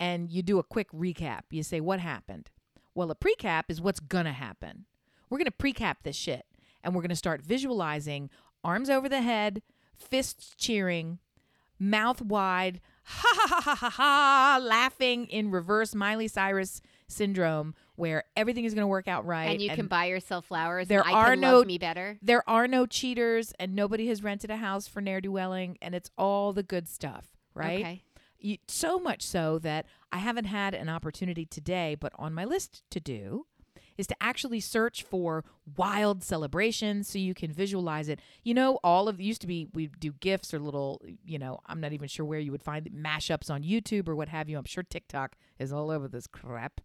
[0.00, 2.50] and you do a quick recap, you say, What happened?
[2.94, 4.86] Well, a pre-cap is what's to happen.
[5.30, 6.46] We're to pre-cap this shit
[6.82, 8.30] and we're to start visualizing
[8.64, 9.62] arms over the head,
[9.96, 11.18] fists cheering,
[11.78, 18.24] mouth wide, ha ha ha ha ha ha, laughing in reverse Miley Cyrus syndrome where
[18.36, 19.50] everything is going to work out right.
[19.50, 20.88] and you can buy yourself flowers.
[20.88, 22.18] there and I are can no- me better.
[22.22, 25.94] there are no cheaters and nobody has rented a house for ne'er do welling and
[25.94, 27.80] it's all the good stuff, right?
[27.80, 28.02] Okay.
[28.38, 32.82] You, so much so that I haven't had an opportunity today, but on my list
[32.90, 33.46] to do
[33.96, 35.44] is to actually search for
[35.76, 38.20] wild celebrations so you can visualize it.
[38.44, 41.80] You know, all of used to be we do gifts or little, you know, I'm
[41.80, 44.56] not even sure where you would find mashups on YouTube or what have you.
[44.56, 46.80] I'm sure TikTok is all over this crap.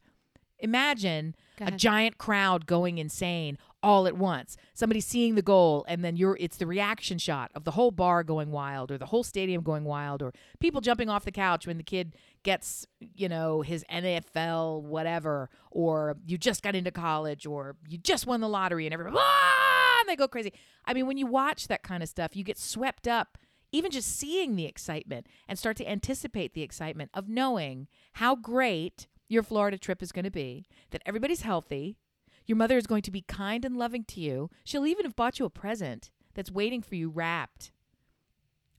[0.60, 4.56] Imagine a giant crowd going insane all at once.
[4.74, 8.24] Somebody seeing the goal and then you're it's the reaction shot of the whole bar
[8.24, 11.78] going wild or the whole stadium going wild or people jumping off the couch when
[11.78, 17.76] the kid gets, you know, his NFL whatever or you just got into college or
[17.88, 20.54] you just won the lottery and everybody ah, and they go crazy.
[20.86, 23.38] I mean, when you watch that kind of stuff, you get swept up
[23.74, 29.08] even just seeing the excitement and start to anticipate the excitement of knowing how great
[29.28, 31.98] your Florida trip is going to be, that everybody's healthy,
[32.46, 34.50] your mother is going to be kind and loving to you.
[34.64, 37.72] She'll even have bought you a present that's waiting for you wrapped.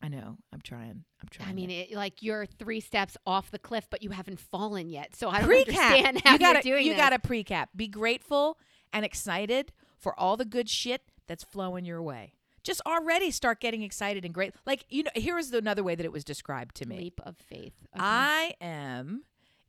[0.03, 0.37] I know.
[0.53, 1.05] I'm trying.
[1.23, 1.49] I'm trying.
[1.49, 5.17] I mean, it, like you're three steps off the cliff, but you haven't fallen yet.
[5.17, 5.93] So I don't pre-cap.
[5.93, 7.01] understand how you gotta, are doing You this.
[7.01, 7.71] got to pre-cap.
[7.75, 8.59] Be grateful
[8.93, 12.35] and excited for all the good shit that's flowing your way.
[12.63, 14.55] Just already start getting excited and great.
[14.67, 16.99] Like you know, here is another way that it was described to me.
[16.99, 17.73] leap of faith.
[17.95, 18.05] Okay.
[18.05, 19.23] I am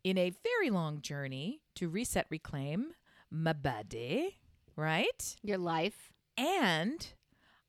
[0.04, 2.92] in a very long journey to reset, reclaim
[3.32, 4.38] my body,
[4.76, 5.36] right?
[5.42, 6.12] your life.
[6.38, 7.14] And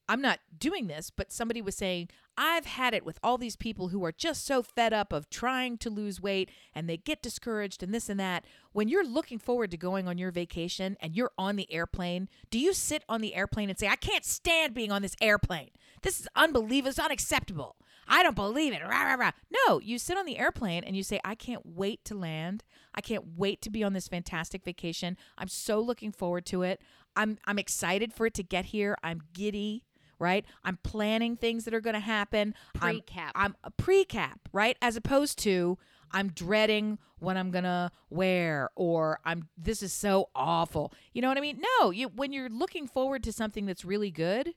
[0.08, 3.88] I'm not doing this, but somebody was saying, I've had it with all these people
[3.88, 7.82] who are just so fed up of trying to lose weight and they get discouraged
[7.82, 8.44] and this and that.
[8.72, 12.58] When you're looking forward to going on your vacation and you're on the airplane, do
[12.58, 15.70] you sit on the airplane and say, I can't stand being on this airplane?
[16.02, 16.90] This is unbelievable.
[16.90, 17.75] It's unacceptable.
[18.08, 18.82] I don't believe it.
[18.82, 19.32] Rah, rah, rah.
[19.66, 22.62] No, you sit on the airplane and you say, I can't wait to land.
[22.94, 25.16] I can't wait to be on this fantastic vacation.
[25.36, 26.80] I'm so looking forward to it.
[27.16, 28.96] I'm I'm excited for it to get here.
[29.02, 29.84] I'm giddy,
[30.18, 30.44] right?
[30.64, 32.54] I'm planning things that are going to happen.
[32.80, 33.32] I'm- Pre-cap.
[33.34, 34.76] I'm a pre-cap, right?
[34.80, 35.78] As opposed to
[36.12, 40.92] I'm dreading what I'm going to wear or I'm this is so awful.
[41.12, 41.60] You know what I mean?
[41.80, 44.54] No, you when you're looking forward to something that's really good,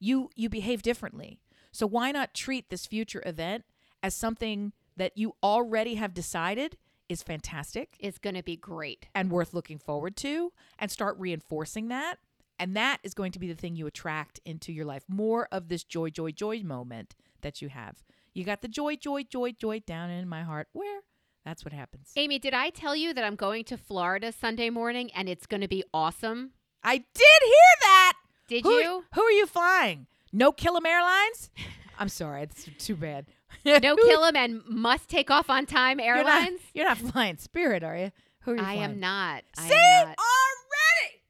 [0.00, 1.40] you you behave differently.
[1.78, 3.64] So why not treat this future event
[4.02, 6.76] as something that you already have decided
[7.08, 9.06] is fantastic It's going to be great.
[9.14, 12.16] and worth looking forward to and start reinforcing that?
[12.58, 15.04] And that is going to be the thing you attract into your life.
[15.06, 18.02] More of this joy joy joy moment that you have.
[18.34, 20.66] You got the joy joy joy joy down in my heart.
[20.72, 21.02] Where?
[21.44, 22.10] That's what happens.
[22.16, 25.60] Amy, did I tell you that I'm going to Florida Sunday morning and it's going
[25.60, 26.54] to be awesome?
[26.82, 28.14] i did hear that!
[28.48, 29.04] Did who, you?
[29.14, 31.50] who are you flying no killam airlines
[31.98, 33.26] i'm sorry it's too bad
[33.64, 36.60] No kill 'em and must take off on time you're not, airlines?
[36.74, 38.82] you're not flying spirit are you who are you I flying?
[38.82, 39.42] am not.
[39.58, 41.22] I See am not already,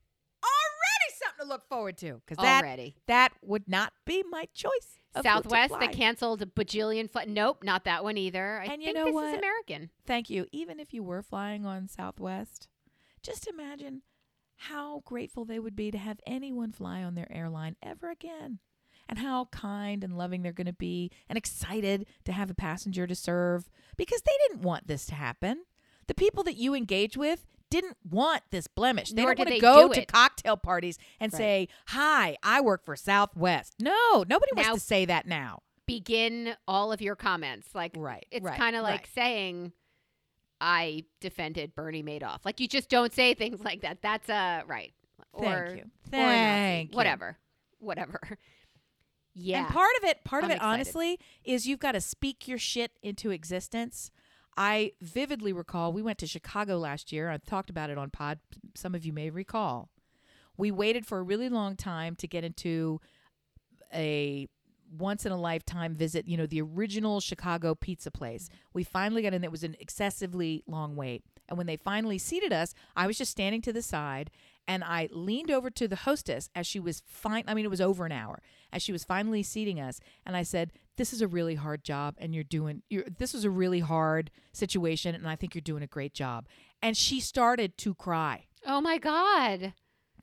[0.44, 2.94] already something to look forward to because that already.
[3.06, 4.98] that would not be my choice.
[5.14, 5.80] of who to Southwest fly.
[5.86, 7.28] that canceled a bajillion flight.
[7.28, 8.60] Nope, not that one either.
[8.60, 9.28] I And you know this what?
[9.32, 9.90] is American.
[10.06, 10.46] Thank you.
[10.52, 12.68] Even if you were flying on Southwest,
[13.22, 14.02] just imagine
[14.56, 18.58] how grateful they would be to have anyone fly on their airline ever again.
[19.08, 23.06] And how kind and loving they're going to be and excited to have a passenger
[23.06, 25.64] to serve because they didn't want this to happen.
[26.08, 29.10] The people that you engage with didn't want this blemish.
[29.10, 31.38] They Nor don't want to go to cocktail parties and Right.
[31.38, 35.62] say, "Hi, I work for Southwest." No, nobody wants to say that now.
[35.86, 37.74] Begin all of your comments.
[37.74, 38.26] Like Right.
[38.30, 39.08] it's right, kind of like right.
[39.14, 39.72] saying
[40.60, 42.44] I defended Bernie Madoff.
[42.44, 44.02] Like you just don't say things like that.
[44.02, 44.92] That's uh right.
[45.32, 45.82] Or, Thank you.
[45.84, 45.90] or.
[46.10, 46.96] Thank you.
[46.96, 47.38] Whatever.
[47.78, 48.38] Whatever.
[49.40, 49.60] Yeah.
[49.60, 50.72] And part of it, part of I'm it, excited.
[50.72, 54.10] honestly, is you've got to speak your shit into existence.
[54.56, 57.30] I vividly recall we went to Chicago last year.
[57.30, 58.40] I talked about it on pod.
[58.74, 59.90] Some of you may recall.
[60.56, 63.00] We waited for a really long time to get into
[63.94, 64.48] a
[64.98, 68.44] once in a lifetime visit, you know, the original Chicago pizza place.
[68.44, 68.56] Mm-hmm.
[68.74, 69.44] We finally got in.
[69.44, 71.22] It was an excessively long wait.
[71.48, 74.30] And when they finally seated us, I was just standing to the side
[74.68, 77.42] and I leaned over to the hostess as she was fine.
[77.48, 78.40] I mean, it was over an hour
[78.72, 79.98] as she was finally seating us.
[80.26, 83.44] And I said, This is a really hard job and you're doing, you're, this was
[83.44, 85.14] a really hard situation.
[85.14, 86.46] And I think you're doing a great job.
[86.82, 88.44] And she started to cry.
[88.66, 89.72] oh my God.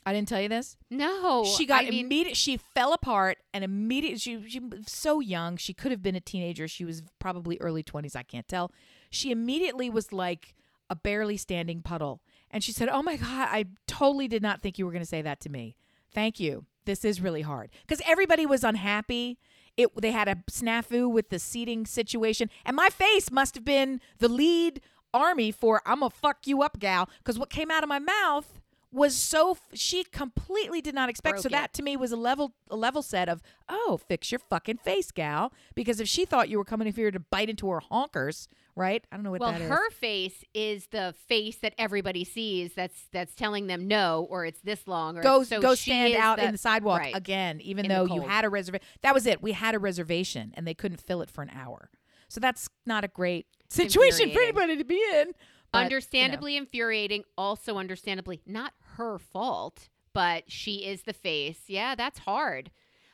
[0.07, 1.43] I didn't tell you this No.
[1.45, 2.37] she got I mean, immediate.
[2.37, 4.19] She fell apart and immediately.
[4.19, 5.57] She she was so young.
[5.57, 6.67] She could have been a teenager.
[6.67, 8.15] She was probably early twenties.
[8.15, 8.71] I can't tell.
[9.09, 10.53] She immediately was like
[10.91, 12.21] a barely standing puddle,
[12.55, 15.05] and she said, "Oh my god, I totally did not think you were going to
[15.05, 15.75] say that to me.
[16.13, 16.65] Thank you.
[16.85, 19.37] This is really hard because everybody was unhappy."
[19.75, 23.99] It, they had a snafu with the seating situation, and my face must have been
[24.19, 24.79] the lead
[25.13, 28.61] army for "I'm gonna fuck you up, gal." Because what came out of my mouth
[28.95, 31.39] was so f- she completely did not expect.
[31.39, 31.55] so Broke it.
[31.55, 35.11] that to me was a level a level set of oh, fix your fucking face,
[35.11, 35.51] gal.
[35.75, 39.05] Because if she thought you were coming here to bite into her honkers, right?
[39.11, 39.69] I don't know what well, that is.
[39.69, 42.73] her face is the face that everybody sees.
[42.73, 46.37] That's that's telling them no, or it's this long, or Go so go stand out
[46.37, 47.15] the, in the sidewalk right.
[47.15, 48.85] again, even though you had a reservation.
[49.01, 49.41] That was it.
[49.41, 51.89] We had a reservation and they couldn't fill it for an hour.
[52.27, 55.31] So that's not a great situation for anybody to be in.
[55.71, 55.85] But, you know.
[55.85, 57.23] understandably infuriating.
[57.37, 61.59] Also, understandably not her fault, but she is the face.
[61.67, 62.71] Yeah, that's hard.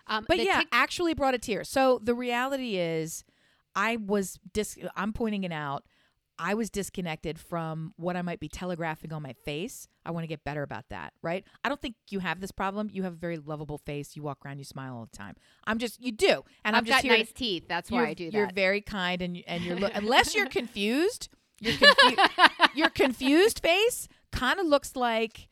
[0.07, 1.63] Um, But yeah, actually brought a tear.
[1.63, 3.23] So the reality is,
[3.75, 4.77] I was dis.
[4.95, 5.83] I'm pointing it out.
[6.39, 9.87] I was disconnected from what I might be telegraphing on my face.
[10.03, 11.45] I want to get better about that, right?
[11.63, 12.89] I don't think you have this problem.
[12.91, 14.15] You have a very lovable face.
[14.15, 15.35] You walk around, you smile all the time.
[15.65, 17.67] I'm just you do, and I've I'm just got nice teeth.
[17.67, 21.29] That's why you're, I do You're very kind, and and you're lo- unless you're confused,
[21.59, 22.15] your confu-
[22.73, 25.47] your confused face kind of looks like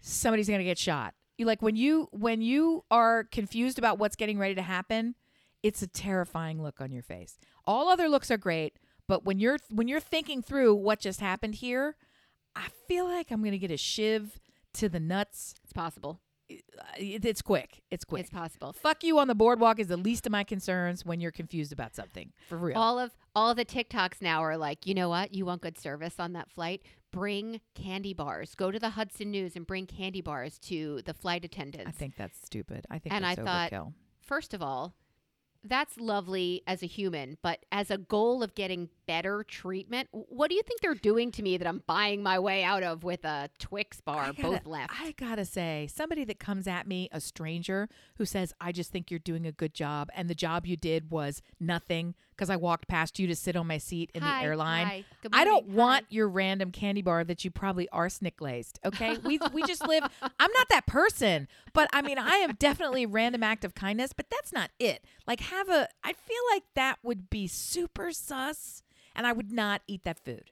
[0.00, 1.14] somebody's gonna get shot.
[1.38, 5.14] You like when you when you are confused about what's getting ready to happen,
[5.62, 7.38] it's a terrifying look on your face.
[7.66, 11.56] All other looks are great, but when you're when you're thinking through what just happened
[11.56, 11.96] here,
[12.54, 14.40] I feel like I'm gonna get a shiv
[14.74, 15.54] to the nuts.
[15.64, 16.20] it's possible.
[16.96, 17.82] It- It's quick.
[17.90, 18.20] It's quick.
[18.22, 18.72] It's possible.
[18.72, 21.94] Fuck you on the boardwalk is the least of my concerns when you're confused about
[21.94, 22.32] something.
[22.48, 22.76] For real.
[22.78, 25.34] All of all the TikToks now are like, you know what?
[25.34, 26.82] You want good service on that flight?
[27.12, 28.54] Bring candy bars.
[28.54, 31.88] Go to the Hudson News and bring candy bars to the flight attendants.
[31.88, 32.86] I think that's stupid.
[32.90, 33.94] I think And I thought- overkill.
[34.20, 34.94] First of all,
[35.62, 40.54] that's lovely as a human, but as a goal of getting better treatment, what do
[40.54, 43.50] you think they're doing to me that I'm buying my way out of with a
[43.58, 44.92] Twix bar, gotta- both left?
[45.00, 49.10] I gotta say, somebody that comes at me, a stranger who says, "I just think
[49.10, 52.86] you're doing a good job," and the job you did was nothing because I walked
[52.86, 54.86] past you to sit on my seat in Hi, the airline.
[54.86, 58.78] hi, I don't morning, want your random candy bar that you probably arsenic glazed.
[58.84, 60.04] Okay, we we just live.
[60.40, 64.30] I'm not that person, but I mean, I am definitely random act of kindness, but
[64.30, 65.04] that's not it.
[65.26, 65.88] Like, have a.
[66.04, 68.82] I feel like that would be super sus,
[69.14, 70.50] and I would not eat that food.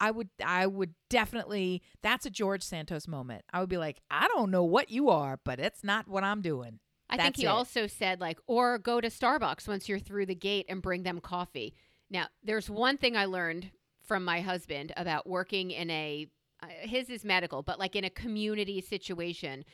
[0.00, 3.44] I would I would definitely that's a George Santos moment.
[3.52, 6.40] I would be like, I don't know what you are, but it's not what I'm
[6.40, 6.80] doing.
[7.10, 7.48] I think he it.
[7.48, 11.20] also said like, or go to Starbucks once you're through the gate and bring them
[11.20, 11.74] coffee.
[12.08, 13.70] Now, there's one thing I learned
[14.06, 16.28] from my husband about working in a
[16.62, 19.64] uh, his is medical, but like in a community situation,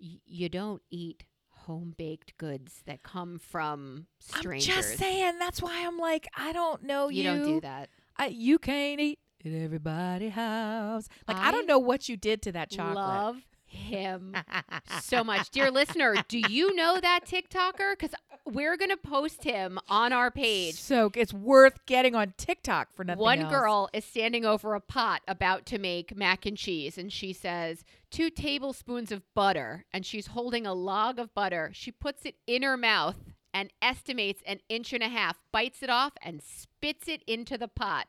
[0.00, 1.24] y- you don't eat
[1.70, 4.68] home baked goods that come from strangers.
[4.68, 7.22] I'm just saying that's why I'm like, I don't know you.
[7.22, 7.88] you don't do that.
[8.16, 11.08] I, you can't eat at everybody house.
[11.28, 12.96] Like I, I don't know what you did to that chocolate.
[12.96, 13.36] Love
[13.72, 14.36] him
[15.02, 15.50] so much.
[15.50, 17.92] Dear listener, do you know that TikToker?
[17.92, 20.74] Because we're going to post him on our page.
[20.74, 23.50] So it's worth getting on TikTok for nothing One else.
[23.52, 27.84] girl is standing over a pot about to make mac and cheese, and she says,
[28.10, 29.84] Two tablespoons of butter.
[29.92, 31.70] And she's holding a log of butter.
[31.72, 33.16] She puts it in her mouth
[33.54, 37.68] and estimates an inch and a half, bites it off, and spits it into the
[37.68, 38.06] pot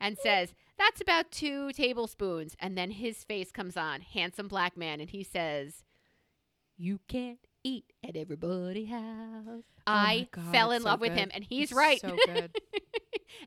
[0.00, 2.54] and says, That's about two tablespoons.
[2.60, 5.84] And then his face comes on, handsome black man, and he says,
[6.76, 9.64] You can't eat at everybody house.
[9.86, 12.00] Oh I God, fell in so love with him, and he's It's right.
[12.00, 12.28] So good.
[12.28, 12.42] and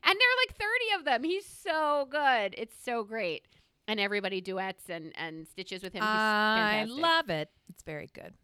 [0.04, 0.68] there are like 30
[0.98, 1.24] of them.
[1.24, 2.54] He's so good.
[2.58, 3.46] It's so great.
[3.88, 6.02] And everybody duets and, and stitches with him.
[6.02, 7.02] He's I fantastic.
[7.02, 7.50] love it.
[7.68, 8.34] It's very good.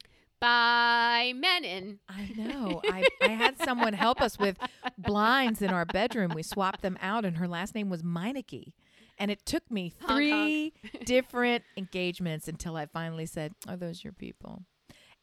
[0.40, 2.01] By Menon.
[2.09, 2.81] I know.
[2.85, 4.57] I, I had someone help us with
[4.98, 6.33] blinds in our bedroom.
[6.35, 8.72] We swapped them out, and her last name was Meineke.
[9.18, 10.72] And it took me three
[11.05, 14.62] different engagements until I finally said, Are those your people?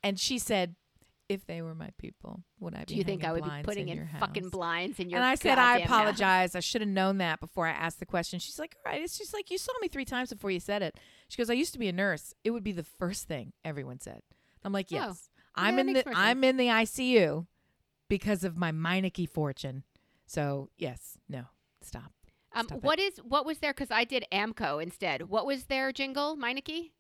[0.04, 0.76] And she said,
[1.30, 3.88] If they were my people, would I be Do you think I would be putting
[3.88, 6.56] in, in, fucking house?" blinds in your And I said, I goddamn house?" apologize.
[6.56, 8.40] I should have known that before I asked the question.
[8.40, 9.02] She's like, all right.
[9.02, 10.98] It's just like, you saw me three times before you said it.
[11.30, 12.34] She goes, I used to be a nurse.
[12.44, 14.22] It would be the first thing everyone said.
[14.66, 15.30] I'm like, Oh, yes.
[15.56, 17.48] I'm that in the I'm in the ICU
[18.10, 19.84] because of my Meineke fortune.
[20.26, 21.46] So yes, no,
[21.82, 22.12] stop.
[22.54, 23.74] Um, Stop what is what was there?
[23.74, 25.24] Because I did AAMCO instead.
[25.30, 26.92] What was their jingle, Meineke?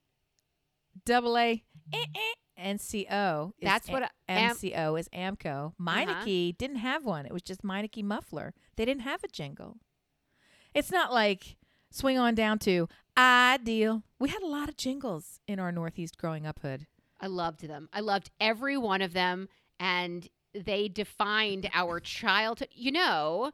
[1.05, 3.51] Double A eh, eh, NCO.
[3.61, 5.73] That's what Am- MCO is AAMCO.
[5.81, 7.25] Meineke didn't have one.
[7.25, 8.53] It was just Meineke muffler.
[8.75, 9.77] They didn't have a jingle.
[10.73, 11.57] It's not like
[11.89, 14.03] swing on down to ideal.
[14.19, 16.87] We had a lot of jingles in our Northeast growing up hood.
[17.19, 17.89] I loved them.
[17.93, 19.47] I loved every one of them,
[19.79, 22.69] and they defined our childhood.
[22.71, 23.51] You know,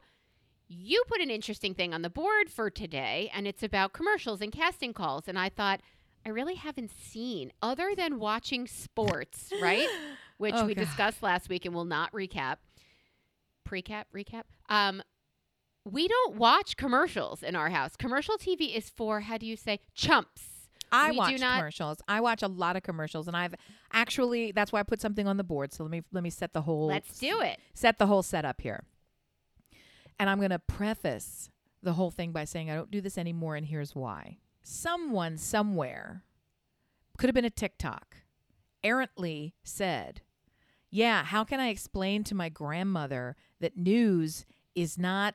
[0.68, 4.50] you put an interesting thing on the board for today, and it's about commercials and
[4.52, 5.28] casting calls.
[5.28, 5.80] And I thought,
[6.24, 9.88] I really haven't seen, other than watching sports, right?
[10.38, 10.84] Which Oh, we God.
[10.84, 12.56] discussed last week and will not recap.
[13.68, 14.42] Precap, recap.
[14.68, 15.02] Um,
[15.84, 17.96] we don't watch commercials in our house.
[17.96, 20.61] Commercial TV is for, how do you say, chumps.
[20.92, 21.98] I We watch not- commercials.
[22.06, 23.54] I watch a lot of commercials, and I've
[23.92, 25.72] actually that's why I put something on the board.
[25.72, 27.58] So let me let me set the whole Let's do it.
[27.74, 28.84] set the whole setup here.
[30.18, 31.50] And I'm going to preface
[31.82, 34.38] the whole thing by saying I don't do this anymore, and here's why.
[34.62, 36.22] Someone somewhere
[37.18, 38.18] could have been a TikTok,
[38.84, 40.20] errantly said,
[40.90, 45.34] Yeah, how can I explain to my grandmother that news is not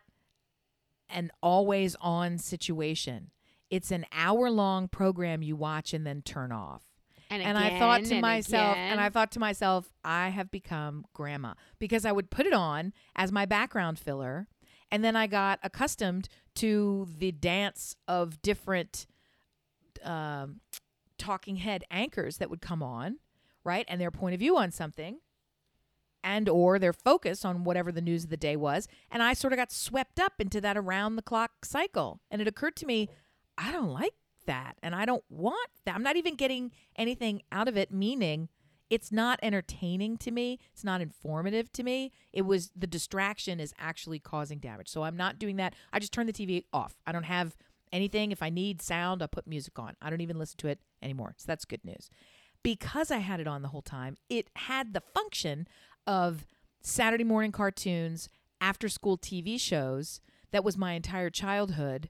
[1.10, 3.32] an always on situation?
[3.70, 6.84] It's an hour long program you watch and then turn off
[7.30, 9.00] And, and I thought to and myself, and.
[9.00, 13.32] I thought to myself, I have become grandma because I would put it on as
[13.32, 14.48] my background filler,
[14.92, 19.06] and then I got accustomed to the dance of different
[20.04, 20.62] um,
[21.18, 23.18] talking head anchors that would come on,
[23.64, 23.86] right?
[23.90, 25.20] And their point of view on something
[26.24, 29.54] and or their focus on whatever the news of the day was and i sort
[29.54, 33.08] of got swept up into that around the clock cycle and it occurred to me
[33.58, 34.14] i don't like
[34.46, 35.96] that and i don't want that.
[35.96, 38.50] I'm not even getting anything out of it meaning
[38.90, 40.60] it's not entertaining to me.
[40.72, 42.14] It's not informative to me.
[42.32, 44.88] It was the distraction is actually causing damage.
[44.88, 45.76] So i'm not doing that.
[45.92, 46.96] I just turn the tv off.
[47.06, 47.56] I don't have
[47.92, 48.32] anything.
[48.32, 49.96] If i need sound i put music on.
[50.02, 51.34] I don't even listen to it anymore.
[51.38, 52.10] So that's good news.
[52.64, 55.68] Because i had it on the whole time it had the function
[56.06, 56.46] of
[56.82, 58.30] Saturday morning cartoons,
[58.62, 60.22] after school TV shows.
[60.52, 62.10] That was my entire childhood,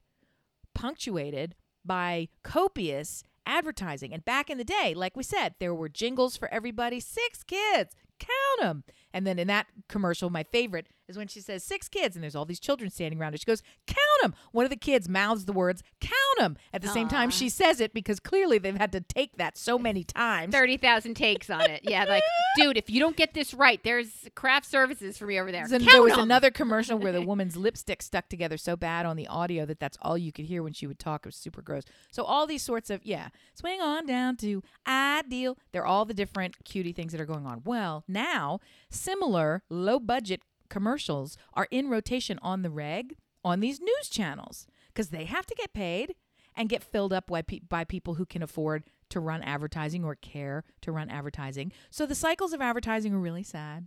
[0.78, 4.14] punctuated by copious advertising.
[4.14, 7.96] And back in the day, like we said, there were jingles for everybody, six kids,
[8.20, 8.84] count them.
[9.12, 12.36] And then in that commercial, my favorite is when she says six kids and there's
[12.36, 13.38] all these children standing around her.
[13.38, 14.34] She goes, count them.
[14.52, 16.56] One of the kids mouths the words, count them.
[16.72, 19.78] At the same time, she says it because clearly they've had to take that so
[19.78, 20.54] many times.
[20.54, 21.80] 30,000 takes on it.
[21.84, 22.22] Yeah, like,
[22.56, 25.66] dude, if you don't get this right, there's craft services for me over there.
[25.66, 26.20] There was 'em.
[26.20, 29.96] another commercial where the woman's lipstick stuck together so bad on the audio that that's
[30.02, 31.22] all you could hear when she would talk.
[31.24, 31.84] It was super gross.
[32.10, 35.56] So all these sorts of yeah, swing on down to ideal.
[35.72, 37.62] They're all the different cutie things that are going on.
[37.64, 38.60] Well, now
[38.98, 45.08] similar low budget commercials are in rotation on the reg on these news channels because
[45.08, 46.14] they have to get paid
[46.54, 50.14] and get filled up by, pe- by people who can afford to run advertising or
[50.14, 51.72] care to run advertising.
[51.90, 53.86] So the cycles of advertising are really sad.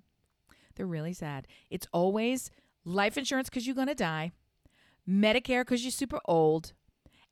[0.75, 1.47] They're really sad.
[1.69, 2.49] It's always
[2.85, 4.31] life insurance because you're going to die,
[5.07, 6.73] Medicare because you're super old,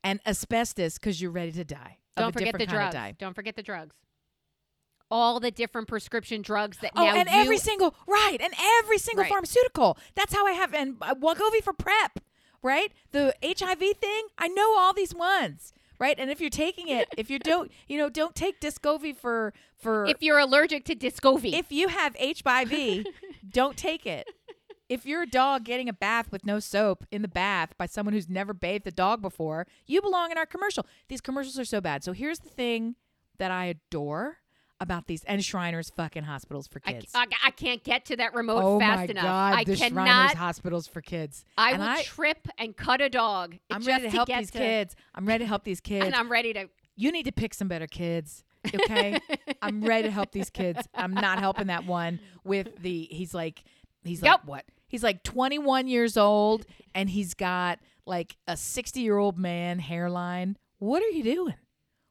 [0.03, 1.97] and asbestos because you're ready to die.
[2.17, 3.15] Don't forget the different kind of drugs.
[3.17, 3.95] Don't forget the drugs.
[5.12, 8.98] All the different prescription drugs that Oh, now and you every single right, and every
[8.98, 9.30] single Right.
[9.30, 9.98] pharmaceutical.
[10.15, 12.19] That's how I have and uh, Wegovy for prep,
[12.62, 12.91] right?
[13.12, 14.28] The HIV thing.
[14.38, 16.15] I know all these ones, right?
[16.19, 20.06] And if you're taking it, if you don't, you know, don't take Descovy for for
[20.06, 21.54] if you're allergic to Descovy.
[21.54, 23.06] if you have HIV,
[23.52, 24.28] don't take it.
[24.89, 28.13] If you're a dog getting a bath with no soap in the bath by someone
[28.13, 30.86] who's never bathed a dog before, you belong in our commercial.
[31.08, 32.04] These commercials are so bad.
[32.04, 32.95] So here's the thing
[33.38, 34.38] that I adore
[34.79, 37.11] about these and Shriners fucking hospitals for kids.
[37.13, 39.23] I, I can't get to that remote oh fast my enough.
[39.23, 40.35] god, I the Shriners cannot.
[40.35, 41.43] hospitals for kids.
[41.57, 43.57] I and will I, trip and cut a dog.
[43.69, 44.95] I'm just ready to help these to- kids.
[45.13, 46.05] I'm ready to help these kids.
[46.05, 46.69] and I'm ready to.
[46.95, 48.43] you need to pick some better kids.
[48.73, 49.19] Okay,
[49.61, 50.85] I'm ready to help these kids.
[50.93, 53.07] I'm not helping that one with the.
[53.09, 53.63] He's like,
[54.03, 54.65] he's like what?
[54.87, 56.65] He's like 21 years old,
[56.95, 60.57] and he's got like a 60 year old man hairline.
[60.79, 61.53] What are you doing?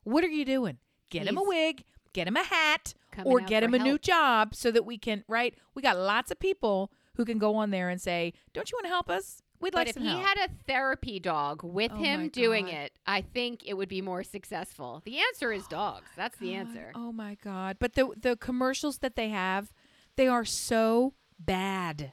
[0.05, 0.79] What are you doing?
[1.11, 1.85] Get him a wig.
[2.19, 2.95] Get him a hat.
[3.13, 5.23] coming Or get him a new job so that we can.
[5.29, 5.55] Right?
[5.75, 8.87] We got lots of people who can go on there and say, "Don't you want
[8.87, 9.41] to help us?
[9.61, 12.75] We'd But like if he help." had a therapy dog with Oh him doing God.
[12.75, 15.01] it, I think it would be more successful.
[15.05, 16.09] The answer is dogs.
[16.17, 16.91] That's the answer.
[16.95, 17.77] Oh my god!
[17.79, 19.73] But the the commercials that they have,
[20.17, 22.13] they are so bad.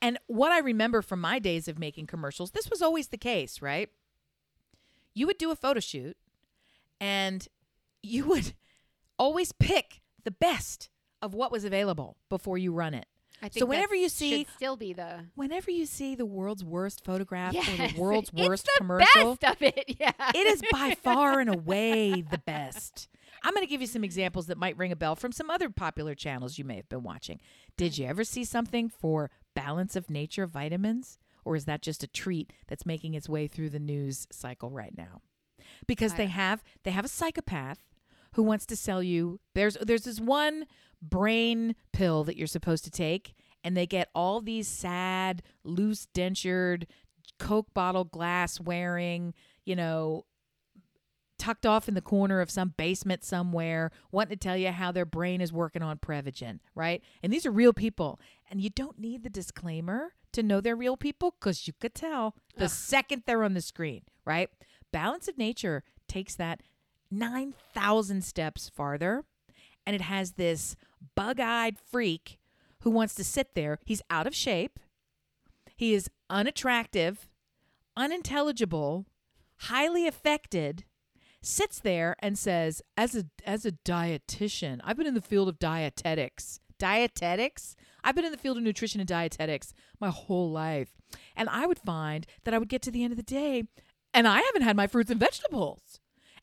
[0.00, 3.60] And what I remember from my days of making commercials, this was always the case,
[3.60, 3.90] right?
[5.12, 6.16] You would do a photo shoot,
[7.00, 7.46] and
[8.02, 8.54] you would
[9.20, 10.88] always pick the best
[11.22, 13.06] of what was available before you run it.
[13.42, 16.64] I think So whenever you see- should still be the Whenever you see the world's
[16.64, 19.96] worst photograph or the world's it's worst the commercial, best of it.
[20.00, 23.08] Yeah, it is by far and away the best.
[23.42, 25.70] I'm going to give you some examples that might ring a bell from some other
[25.70, 27.40] popular channels you may have been watching.
[27.78, 31.18] Did you ever see something for Balance of Nature vitamins?
[31.44, 34.94] Or is that just a treat that's making its way through the news cycle right
[34.96, 35.22] now?
[35.86, 37.78] Because I they have they have a psychopath
[38.34, 40.66] who wants to sell you there's there's this one
[41.02, 46.86] brain pill that you're supposed to take and they get all these sad loose dentured
[47.38, 49.32] coke bottle glass wearing
[49.64, 50.24] you know
[51.38, 55.06] tucked off in the corner of some basement somewhere wanting to tell you how their
[55.06, 57.02] brain is working on prevagen right?
[57.22, 58.20] And these are real people.
[58.50, 62.34] And you don't need the disclaimer to know they're real people because you could tell
[62.56, 62.70] the Ugh.
[62.70, 64.50] second they're on the screen right?
[64.92, 66.60] Balance of nature takes that
[67.10, 69.24] 9000 steps farther
[69.86, 70.76] and it has this
[71.14, 72.38] bug-eyed freak
[72.80, 73.78] who wants to sit there.
[73.84, 74.78] He's out of shape.
[75.76, 77.28] He is unattractive
[77.96, 79.04] unintelligible
[79.62, 80.84] highly affected
[81.42, 85.58] sits there and says as a as a dietitian i've been in the field of
[85.58, 86.60] dietetics.
[86.78, 87.76] Dietetics?
[88.02, 90.96] I've been in the field of nutrition and dietetics my whole life.
[91.36, 93.64] And i would find that i would get to the end of the day
[94.14, 95.99] and i haven't had my fruits and vegetables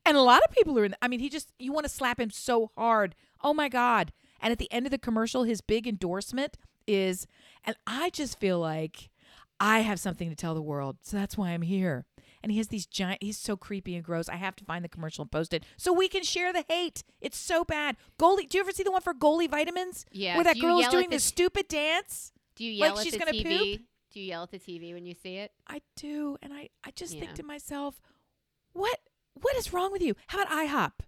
[0.07, 2.19] and a lot of people are in i mean he just you want to slap
[2.19, 5.87] him so hard oh my god and at the end of the commercial his big
[5.87, 7.27] endorsement is
[7.63, 9.09] and i just feel like
[9.59, 12.05] I have something to tell the world, so that's why I'm here.
[12.43, 13.23] And he has these giant.
[13.23, 14.29] He's so creepy and gross.
[14.29, 17.03] I have to find the commercial and post it so we can share the hate.
[17.21, 17.97] It's so bad.
[18.19, 18.47] Goli.
[18.47, 20.05] Do you ever see the one for Goli vitamins?
[20.11, 20.35] Yeah.
[20.35, 22.31] Where that you girl's doing this stupid dance.
[22.55, 23.79] Do you like yell at she's the gonna TV?
[24.11, 25.51] Do you yell at the TV when you see it?
[25.67, 27.21] I do, and I, I just Yeah.
[27.21, 27.99] think to myself,
[28.73, 28.99] what
[29.41, 30.15] what is wrong with you?
[30.27, 31.05] How about IHOP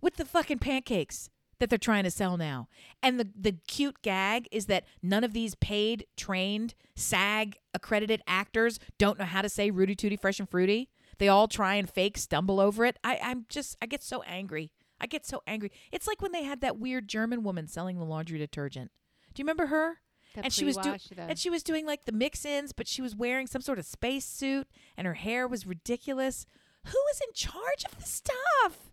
[0.00, 2.68] with the fucking pancakes that they're trying to sell now?
[3.02, 8.78] And the the cute gag is that none of these paid, trained, SAG accredited actors
[8.98, 10.88] don't know how to say Rooty Tooty Fresh and Fruity.
[11.18, 12.98] They all try and fake stumble over it.
[13.02, 14.72] I, I'm just I get so angry.
[15.00, 15.72] I get so angry.
[15.92, 18.90] It's like when they had that weird German woman selling the laundry detergent.
[19.34, 19.98] Do you remember her?
[20.34, 23.16] The and she was doing and she was doing like the mix-ins, but she was
[23.16, 26.46] wearing some sort of space suit, and her hair was ridiculous.
[26.86, 28.90] Who is in charge of the stuff?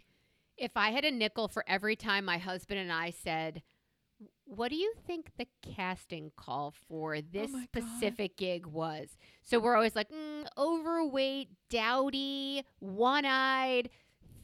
[0.57, 3.63] If I had a nickel for every time my husband and I said,
[4.45, 7.83] "What do you think the casting call for this Oh my God.
[7.83, 13.89] specific gig was?" So we're always like, mm, overweight, dowdy, one-eyed,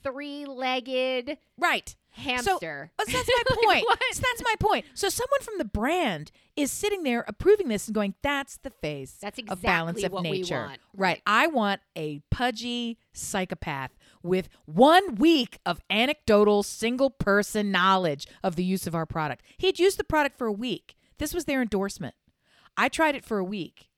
[0.04, 1.96] three-legged Right.
[2.20, 2.92] Hamster.
[2.92, 3.86] Oh, but that's my point.
[4.14, 4.86] So that's my point.
[4.94, 9.18] So someone from the brand is sitting there approving this and going, "That's the face
[9.22, 11.22] That's exactly of balance of what we nature." Right.
[11.26, 13.92] I want a pudgy psychopath
[14.22, 19.44] with one week of anecdotal single person knowledge of the use of our product.
[19.58, 20.96] He'd used the product for a week.
[21.18, 22.16] This was their endorsement.
[22.78, 23.90] I tried it for a week,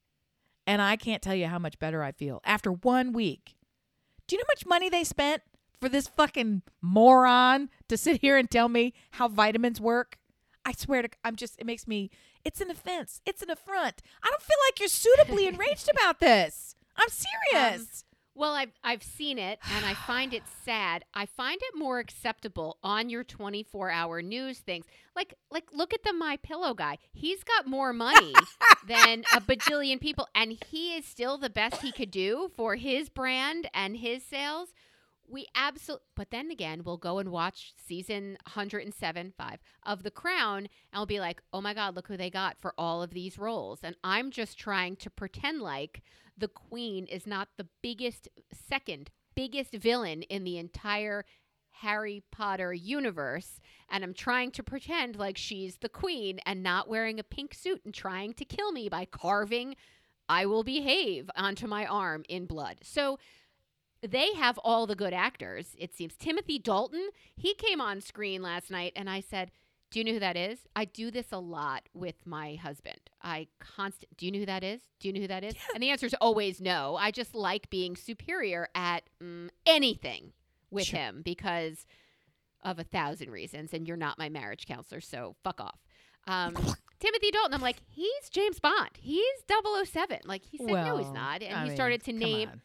[0.66, 3.56] and I can't tell you how much better I feel after one week.
[4.28, 5.42] Do you know how much money they spent
[5.82, 10.20] for this fucking moron to sit here and tell me how vitamins work?
[10.64, 12.12] I swear to I'm just it makes me
[12.46, 13.20] it's an offense.
[13.26, 14.02] It's an affront.
[14.24, 16.76] I don't feel like you're suitably enraged about this.
[16.96, 17.82] I'm serious.
[17.82, 17.88] Um,
[18.34, 21.04] well, I've I've seen it and I find it sad.
[21.16, 24.86] I find it more acceptable on your 24-hour news things.
[25.16, 27.00] Like like look at the My Pillow guy.
[27.12, 28.34] He's got more money
[28.88, 33.10] than a bajillion people and he is still the best he could do for his
[33.10, 34.70] brand and his sales.
[35.32, 40.58] We absolutely But then again, we'll go and watch season 107 5 of The Crown
[40.60, 43.38] and we'll be like, "Oh my god, look who they got for all of these
[43.40, 46.02] roles." And I'm just trying to pretend like
[46.38, 51.24] the queen is not the biggest second biggest villain in the entire
[51.70, 53.60] Harry Potter universe
[53.90, 57.82] and I'm trying to pretend like she's the queen and not wearing a pink suit
[57.86, 59.76] and trying to kill me by carving
[60.30, 62.78] I will behave onto my arm in blood.
[62.84, 63.20] So
[64.02, 66.16] they have all the good actors, it seems.
[66.16, 69.52] Timothy Dalton, he came on screen last night and I said,
[69.92, 70.60] Do you know who that is?
[70.76, 73.00] I do this a lot with my husband.
[73.22, 74.82] I constant Do you know who that is?
[75.00, 75.54] Do you know who that is?
[75.74, 76.96] And the answer is always no.
[76.96, 80.34] I just like being superior at mm, anything
[80.72, 81.00] with Sure.
[81.00, 81.86] him because
[82.64, 83.74] of a thousand reasons.
[83.74, 85.80] And you're not my marriage counselor, so fuck off.
[86.28, 86.54] Um,
[87.00, 88.92] Timothy Dalton, I'm like, he's James Bond.
[89.00, 89.26] He's
[89.84, 90.20] 007.
[90.26, 91.42] Like, he said, no, he's not.
[91.42, 92.50] And I he mean, started to name.
[92.50, 92.62] on.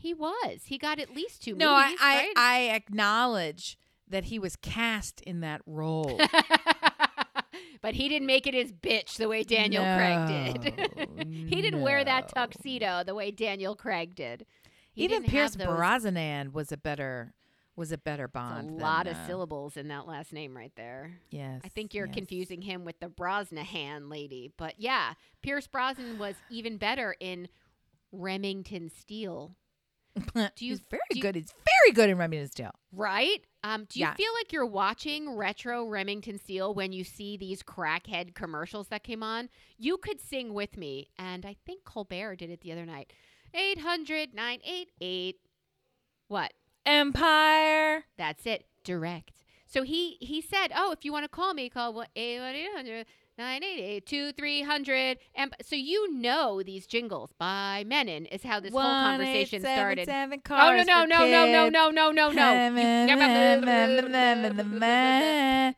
[0.00, 0.62] He was.
[0.66, 2.32] He got at least two No, I movies, I, right?
[2.36, 3.76] I acknowledge
[4.08, 6.20] that he was cast in that role.
[7.82, 11.08] but he didn't make it his bitch the way Daniel Craig did.
[11.48, 14.46] He didn't wear that tuxedo the way Daniel Craig did.
[14.92, 17.34] He Even Pierce Brosnan was a better
[17.74, 18.68] was a better Bond.
[18.68, 21.20] a than, lot of uh, syllables in that last name right there.
[21.30, 21.62] Yes.
[21.64, 22.14] I think you're yes.
[22.14, 24.50] confusing him with the Brosnahan lady.
[24.56, 27.48] But yeah, Pierce Brosnan was even better in
[28.12, 29.54] Remington Steele.
[30.16, 31.34] Do you- He's very do you- good.
[31.36, 32.74] He's very good in Remington Steele.
[32.92, 33.44] Right?
[33.62, 38.34] Um, do you feel like you're watching retro Remington Steele when you see these crackhead
[38.34, 39.48] commercials that came on?
[39.76, 43.12] You could sing with me, and I think Colbert did it the other night.
[43.54, 45.36] 800 988.
[46.28, 46.52] What?
[46.86, 48.04] Empire.
[48.16, 48.66] That's it.
[48.84, 49.32] Direct.
[49.66, 53.06] So he he said, "Oh, if you want to call me, call one- 800
[53.38, 59.60] 988 2300." And so you know these jingles by Menon is how this whole conversation
[59.62, 60.08] started.
[60.08, 62.34] Oh no no no no no no no no no!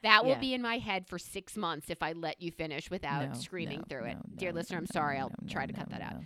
[0.03, 3.37] That will be in my head for six months if I let you finish without
[3.37, 4.17] screaming through it.
[4.37, 5.19] Dear listener, I'm sorry.
[5.19, 6.23] I'll try to cut that out.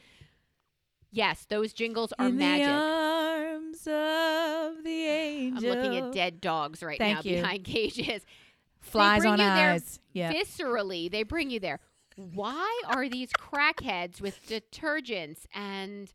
[1.10, 2.66] Yes, those jingles are in magic.
[2.66, 5.70] the arms of the I'm angel.
[5.70, 7.36] looking at dead dogs right now Thank you.
[7.36, 8.26] behind cages.
[8.84, 10.00] Flies on eyes.
[10.12, 10.32] Yeah.
[10.32, 11.80] Viscerally, they bring you there.
[12.16, 16.12] Why are these crackheads with detergents and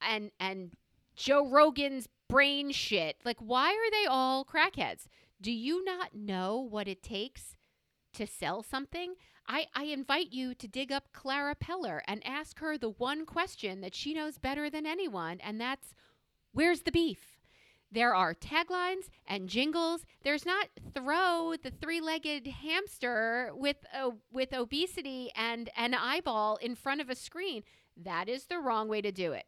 [0.00, 0.72] and and
[1.16, 3.16] Joe Rogan's brain shit?
[3.24, 5.06] Like, why are they all crackheads?
[5.40, 7.56] Do you not know what it takes
[8.14, 9.14] to sell something?
[9.46, 13.82] I, I invite you to dig up Clara Peller and ask her the one question
[13.82, 15.94] that she knows better than anyone, and that's
[16.52, 17.33] where's the beef?
[17.94, 20.04] There are taglines and jingles.
[20.24, 27.00] There's not throw the three-legged hamster with uh, with obesity and an eyeball in front
[27.00, 27.62] of a screen.
[27.96, 29.44] That is the wrong way to do it.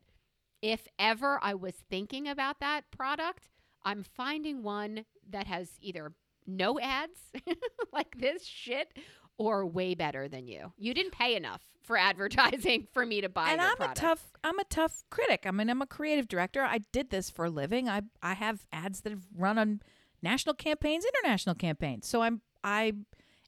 [0.62, 3.48] If ever I was thinking about that product,
[3.84, 6.12] I'm finding one that has either
[6.46, 7.18] no ads
[7.92, 8.96] like this shit
[9.38, 10.72] or way better than you.
[10.78, 13.98] You didn't pay enough for advertising for me to buy and I'm product.
[13.98, 15.44] a tough I'm a tough critic.
[15.46, 16.62] I mean, I'm a creative director.
[16.62, 17.88] I did this for a living.
[17.88, 19.80] I I have ads that have run on
[20.22, 22.06] national campaigns, international campaigns.
[22.06, 22.92] So I'm I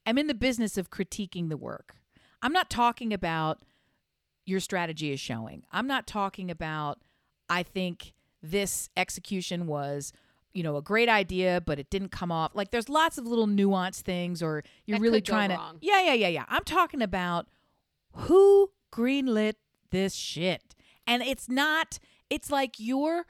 [0.07, 1.95] am in the business of critiquing the work.
[2.43, 3.63] I'm not talking about
[4.47, 5.65] your strategy is showing.
[5.73, 6.99] I'm not talking about
[7.51, 8.13] I think
[8.43, 10.13] this execution was
[10.59, 12.51] you know a great idea but it didn't come off.
[12.55, 15.79] Like there's lots of little nuanced things or you're That really trying wrong.
[15.79, 16.45] to yeah yeah yeah yeah.
[16.49, 17.47] I'm talking about
[18.13, 19.55] who greenlit
[19.91, 20.75] this shit.
[21.07, 21.99] And it's not
[22.29, 23.27] it's like your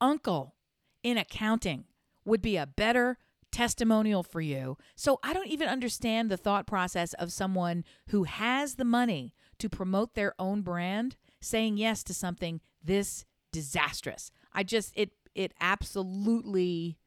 [0.00, 0.54] uncle
[1.02, 1.84] in accounting
[2.24, 3.18] would be a better
[3.52, 4.76] testimonial for you.
[4.96, 9.68] So i don't even understand the thought process of someone who has the money to
[9.68, 14.30] promote their own brand saying yes to something this disastrous.
[14.52, 16.98] I just it it absolutely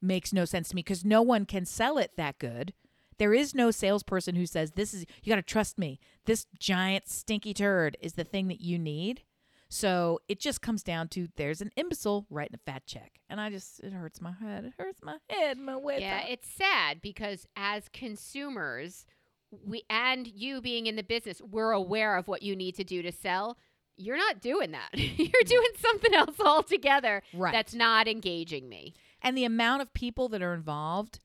[0.00, 2.74] makes no sense to me because no one can sell it that good.
[3.18, 6.00] There is no salesperson who says this is you got to trust me.
[6.26, 9.22] This giant stinky turd is the thing that you need.
[9.68, 13.50] So it just comes down to there's an imbecile writing a fat check and i
[13.50, 14.66] just it hurts my head.
[14.66, 19.06] It hurts my head my way Yeah, it's sad because as consumers,
[19.50, 23.02] we and you being in the business, we're aware of what you need to do
[23.02, 23.56] to sell.
[23.96, 24.90] You're not doing that.
[24.94, 28.94] You're doing something else altogether right that's not engaging me.
[29.22, 31.20] and the amount of people that are involved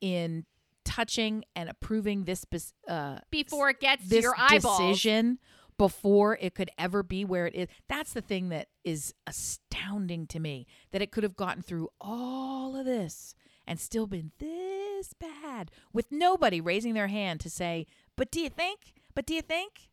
[0.00, 0.44] in
[0.84, 2.44] touching and approving this
[2.88, 4.78] uh, Before it gets to this your eyeballs.
[4.78, 5.38] decision
[5.76, 7.68] before it could ever be where it is.
[7.88, 12.76] That's the thing that is astounding to me that it could have gotten through all
[12.76, 13.34] of this
[13.66, 18.50] and still been this bad with nobody raising their hand to say, "But do you
[18.50, 18.92] think?
[19.14, 19.88] But do you think?"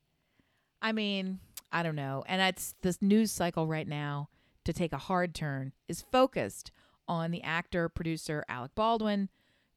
[0.82, 1.40] I mean,
[1.72, 2.24] I don't know.
[2.28, 4.30] And it's this news cycle right now
[4.66, 6.72] to take a hard turn is focused
[7.08, 9.30] on the actor producer Alec Baldwin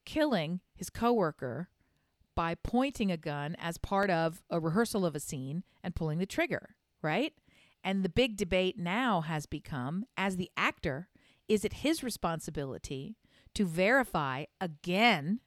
[0.04, 1.68] killing his coworker
[2.34, 6.26] by pointing a gun as part of a rehearsal of a scene and pulling the
[6.26, 7.32] trigger, right?
[7.82, 11.08] And the big debate now has become as the actor,
[11.48, 13.16] is it his responsibility
[13.54, 15.40] to verify again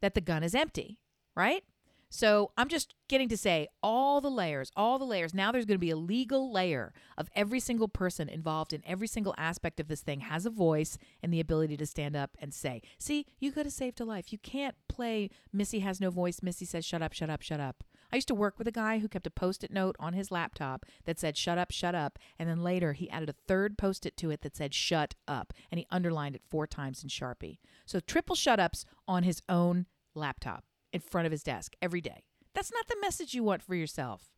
[0.00, 0.98] that the gun is empty,
[1.34, 1.64] right?
[2.10, 5.34] So I'm just getting to say all the layers, all the layers.
[5.34, 9.06] Now there's going to be a legal layer of every single person involved in every
[9.06, 12.54] single aspect of this thing has a voice and the ability to stand up and
[12.54, 14.32] say, see, you could have saved a life.
[14.32, 16.42] You can't play Missy has no voice.
[16.42, 17.84] Missy says, shut up, shut up, shut up.
[18.10, 20.30] I used to work with a guy who kept a post it note on his
[20.30, 22.18] laptop that said, shut up, shut up.
[22.38, 25.52] And then later he added a third post it to it that said, shut up.
[25.70, 27.58] And he underlined it four times in Sharpie.
[27.84, 32.22] So triple shut ups on his own laptop in front of his desk every day.
[32.54, 34.30] That's not the message you want for yourself.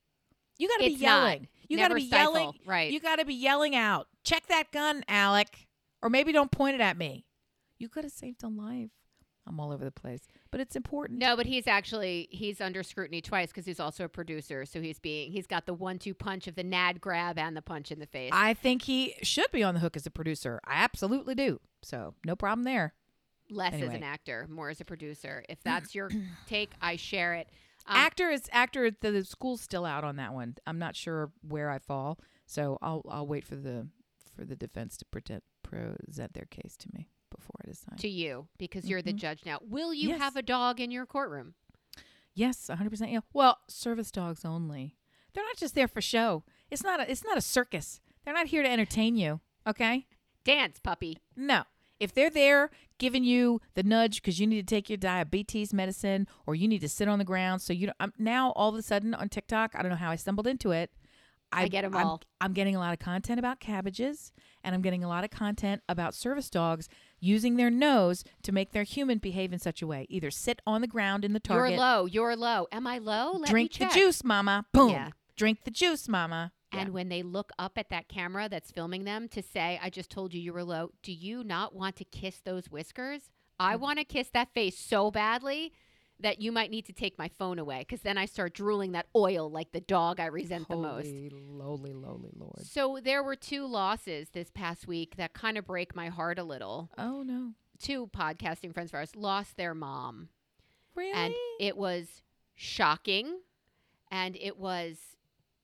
[0.59, 1.07] You got to be It's not.
[1.23, 1.49] yelling.
[1.69, 2.35] You got to be stifle.
[2.35, 2.53] yelling.
[2.67, 2.93] Right.
[2.93, 4.09] You got to be yelling out.
[4.25, 5.67] Check that gun, Alec.
[6.03, 7.25] Or maybe don't point it at me.
[7.79, 8.91] You could have saved a life.
[9.47, 11.19] I'm all over the place, but it's important.
[11.19, 14.65] No, but he's actually he's under scrutiny twice because he's also a producer.
[14.67, 17.91] So he's being he's got the one-two punch of the nad grab and the punch
[17.91, 18.31] in the face.
[18.33, 20.61] I think he should be on the hook as a producer.
[20.65, 21.59] I absolutely do.
[21.83, 22.93] So no problem there.
[23.51, 25.45] Less as an actor, more as a producer.
[25.49, 26.11] If that's your
[26.47, 27.49] take, I share it.
[27.87, 28.91] Um, actor is actor.
[28.91, 30.57] The, the school's still out on that one.
[30.67, 33.89] I'm not sure where I fall, so I'll I'll wait for the
[34.37, 37.99] for the defense to pretend, present their case to me before I decide.
[37.99, 39.17] to you because you're the Mhm.
[39.17, 39.59] judge now.
[39.63, 40.21] Will you Yes.
[40.21, 41.55] have a dog in your courtroom?
[42.35, 43.11] Yes, 100%.
[43.11, 43.21] Yeah.
[43.33, 44.97] Well, service dogs only.
[45.35, 46.45] They're not just there for show.
[46.71, 48.01] It's not a it's not a circus.
[48.25, 50.07] They're not here to entertain you, okay?
[50.45, 51.19] Dance, puppy.
[51.37, 51.65] No.
[52.01, 56.27] If they're there giving you the nudge because you need to take your diabetes medicine
[56.47, 58.75] or you need to sit on the ground, so you don't, I'm now all of
[58.75, 60.91] a sudden on TikTok, I don't know how I stumbled into it.
[61.53, 62.23] I get 'em I'm- all.
[62.41, 64.33] I'm getting a lot of content about cabbages,
[64.63, 66.89] and I'm getting a lot of content about service dogs
[67.19, 70.07] using their nose to make their human behave in such a way.
[70.09, 72.07] Either sit on the ground in the target, You're low.
[72.07, 72.69] You're low.
[72.71, 73.33] Am I low?
[73.33, 74.65] Let drink the juice, mama.
[74.73, 74.91] Boom.
[74.91, 75.11] Yeah.
[75.37, 76.53] Drink the juice, mama.
[76.73, 76.93] And Yeah.
[76.95, 80.33] when they look up at that camera that's filming them to say, I just told
[80.33, 83.31] you you were low, do you not want to kiss those whiskers?
[83.59, 83.81] I Mm.
[83.81, 85.73] want to kiss that face so badly
[86.21, 89.07] that you might need to take my phone away because then I start drooling that
[89.17, 91.07] oil like the dog I resent the most.
[91.07, 92.61] Holy, lowly, lowly Lord.
[92.61, 96.45] So there were two losses this past week that kind of break my heart a
[96.45, 96.91] little.
[96.99, 97.55] Oh no.
[97.79, 100.29] Two podcasting friends of ours lost their mom.
[100.95, 101.13] Really?
[101.13, 102.23] And it was
[102.55, 103.41] shocking
[104.11, 104.99] and it was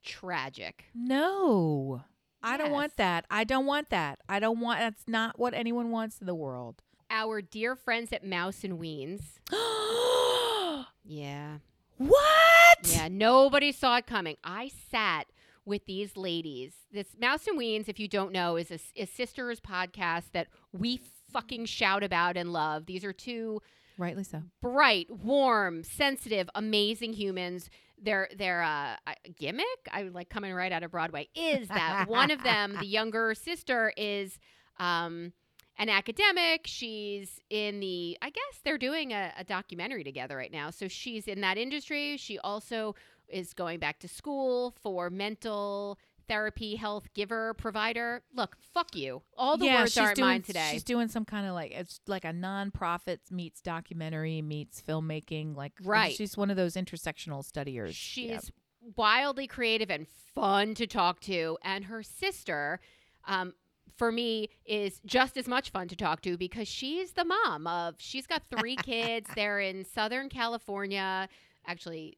[0.07, 0.85] tragic.
[0.95, 2.03] no.
[2.43, 3.25] I don't want that.
[3.29, 4.21] I don't want that.
[4.29, 6.81] I don't want that's not what anyone wants in the world.
[7.11, 9.23] Our dear friends at Mouse and Weens.
[11.05, 11.59] Yeah.
[11.99, 12.79] what?
[12.85, 13.09] Yeah.
[13.09, 14.37] Nobody saw it coming.
[14.45, 15.25] I sat
[15.65, 16.73] with these ladies.
[16.93, 21.01] This Mouse and Weens, if you don't know, is a, a sisters podcast that we
[21.33, 22.87] fucking shout about and love.
[22.87, 23.61] These are two
[23.99, 24.43] Rightly so.
[24.61, 27.71] bright, warm, sensitive, amazing humans.
[28.03, 28.97] Their their uh,
[29.39, 33.35] gimmick, I like coming right out of Broadway, is that one of them, the younger
[33.35, 34.39] sister, is
[34.79, 35.33] um,
[35.79, 36.67] an academic.
[36.67, 40.71] She's in the, I guess they're doing a, a documentary together right now.
[40.71, 42.17] So she's in that industry.
[42.17, 42.95] She also
[43.29, 45.99] is going back to school for mental
[46.29, 48.23] therapy, health giver, provider.
[48.35, 49.23] Look, fuck you.
[49.37, 50.69] All the yeah, words doing, mine today.
[50.73, 55.57] She's doing some kind of like it's like a non-profit meets documentary meets filmmaking.
[55.57, 56.15] Like Right.
[56.15, 57.95] she's one of those intersectional studiers.
[57.95, 58.51] She's
[58.97, 61.59] wildly creative and fun to talk to.
[61.63, 62.81] And her sister,
[63.27, 63.55] um,
[63.97, 67.95] for me, is just as much fun to talk to because she's the mom of,
[67.99, 69.29] she's got three kids.
[69.35, 71.29] They're in Southern California.
[71.67, 72.17] Actually,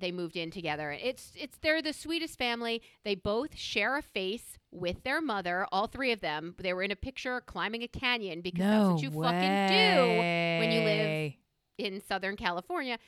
[0.00, 0.90] they moved in together.
[0.92, 2.82] It's it's they're the sweetest family.
[3.04, 5.66] They both share a face with their mother.
[5.70, 6.54] All three of them.
[6.58, 10.18] They were in a picture climbing a canyon because no that's what you fucking do
[10.60, 11.32] when you live
[11.78, 12.98] in Southern California.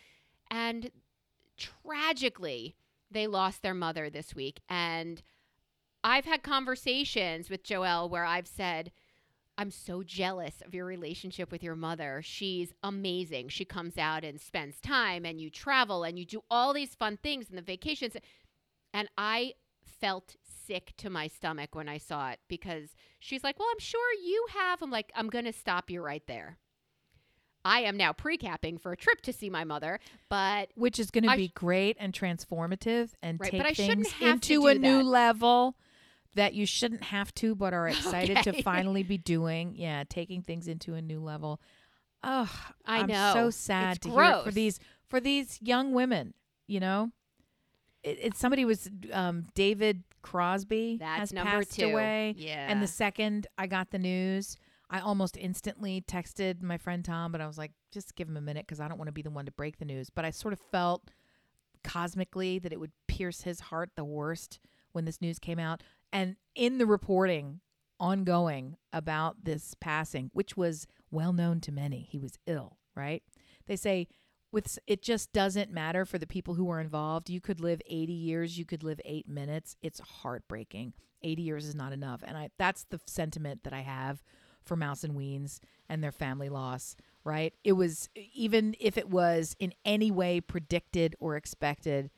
[0.51, 0.91] And
[1.57, 2.77] tragically,
[3.11, 4.61] they lost their mother this week.
[4.69, 5.23] And
[6.05, 8.91] I've had conversations with Joelle where I've said,
[9.59, 12.21] I'm so jealous of your relationship with your mother.
[12.25, 13.49] She's amazing.
[13.49, 17.19] She comes out and spends time, and you travel and you do all these fun
[17.23, 18.17] things and the vacations.
[18.95, 20.37] And I felt
[20.67, 24.47] sick to my stomach when I saw it because she's like, Well, I'm sure you
[24.55, 24.83] have.
[24.83, 26.59] I'm like, I'm going to stop you right there.
[27.65, 31.25] I am now pre-capping for a trip to see my mother, but which is going
[31.25, 34.75] to be sh- great and transformative and Right, take but I shouldn't things into a
[34.75, 35.77] new level
[36.35, 38.53] that you shouldn't have to but are excited Okay.
[38.53, 39.75] to finally be doing.
[39.77, 41.61] Yeah, taking things into a new level.
[42.25, 42.51] Oh,
[42.87, 43.33] I am know.
[43.35, 44.79] so sad It's to hear it for these
[45.09, 46.35] for these young women.
[46.69, 47.11] You know,
[48.03, 51.87] it, it somebody was um, David Crosby that's has passed two.
[51.87, 52.35] away.
[52.39, 52.67] Yeah.
[52.71, 54.57] And the second I got the news,
[54.89, 58.41] I almost instantly texted my friend Tom, but I was like, just give him a
[58.41, 60.09] minute because I don't want to be the one to break the news.
[60.09, 61.11] But I sort of felt
[61.85, 64.61] cosmically that it would pierce his heart the worst
[64.93, 65.83] when this news came out.
[66.13, 67.61] And in the reporting
[67.99, 73.23] ongoing about this passing, which was well known to many, he was ill, right?
[73.67, 74.09] They say
[74.51, 77.31] with it just doesn't matter for the people who were involved.
[77.31, 79.77] You could live 80 years, you could live 8 minutes.
[79.83, 80.93] It's heartbreaking.
[81.23, 82.23] 80 years is not enough.
[82.27, 84.23] And I that's the sentiment that I have
[84.63, 87.55] for Mouse and Weens and their family loss, right?
[87.65, 92.11] It was even if it was in any way predicted or expected,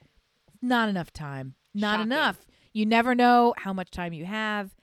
[0.60, 1.54] not enough time.
[1.74, 2.12] Not Shocking.
[2.12, 2.46] enough.
[2.74, 4.74] You never know how much time you have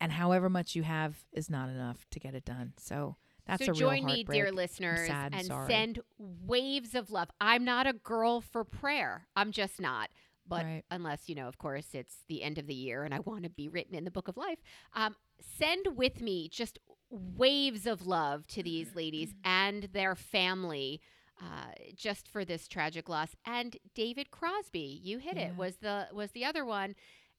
[0.00, 2.74] and however much you have is not enough to get it done.
[2.78, 3.16] So
[3.46, 4.54] that's so a real join me, dear heartbreak.
[4.54, 5.68] listeners, sad and and sorry.
[5.72, 7.30] send waves of love.
[7.40, 9.26] I'm not a girl for prayer.
[9.34, 10.10] I'm just not.
[10.46, 10.82] But Right.
[10.90, 13.50] unless, you know, of course, it's the end of the year and I want to
[13.50, 14.58] be written in the book of life,
[14.92, 16.78] um, send with me just
[17.10, 21.00] waves of love to these ladies and their family.
[21.42, 25.48] Uh, just for this tragic loss, and David Crosby, you hit Yeah.
[25.48, 25.56] it.
[25.56, 26.94] Was the was the other one,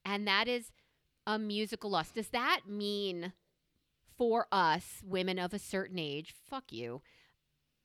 [0.05, 0.71] and that is
[1.25, 2.11] a musical loss.
[2.11, 3.33] Does that mean
[4.17, 7.01] for us, women of a certain age, fuck you,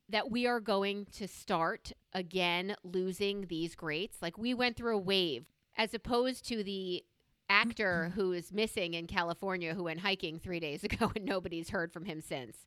[0.09, 4.19] that we are going to start again losing these greats?
[4.21, 5.47] Like we went through a wave
[5.77, 7.05] as opposed to the
[7.49, 8.21] actor mm-hmm.
[8.21, 12.05] who is missing in California who went hiking three days ago and nobody's heard from
[12.05, 12.66] him since.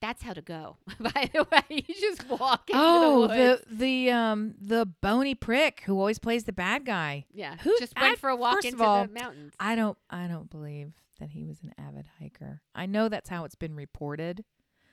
[0.00, 0.76] That's how to go.
[1.00, 3.74] By the way, you just walk into Oh, the the
[4.06, 7.24] the um the bony prick who always plays the bad guy.
[7.32, 9.54] yeah, who- just went I- for a walk into all, the mountains.
[9.58, 12.60] I don't I don't believe that he was an avid hiker.
[12.76, 14.44] I know that's how it's been reported.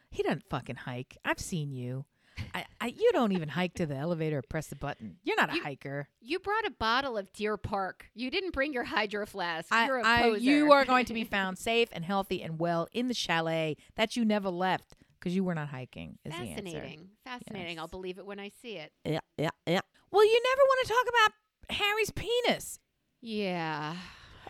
[0.10, 1.18] He doesn't fucking hike.
[1.24, 2.06] I've seen you.
[2.54, 5.18] I, I you don't even hike to the elevator or press the button.
[5.24, 6.08] You're not a You- hiker.
[6.22, 8.08] You brought a bottle of Deer Park.
[8.16, 9.68] You didn't bring your hydro flask.
[9.72, 10.40] I, You're a I poser.
[10.42, 14.16] you are going to be found safe and healthy and well in the chalet that
[14.16, 16.18] you never left because you were not hiking.
[16.26, 16.56] Is the answer.
[16.64, 17.10] fascinating.
[17.24, 17.76] Fascinating.
[17.76, 17.80] Yes.
[17.80, 18.92] I'll believe it when I see it.
[19.04, 19.82] Yeah, yeah, yeah.
[20.12, 22.80] Well, you never want to talk about Harry's penis.
[23.22, 23.96] Yeah.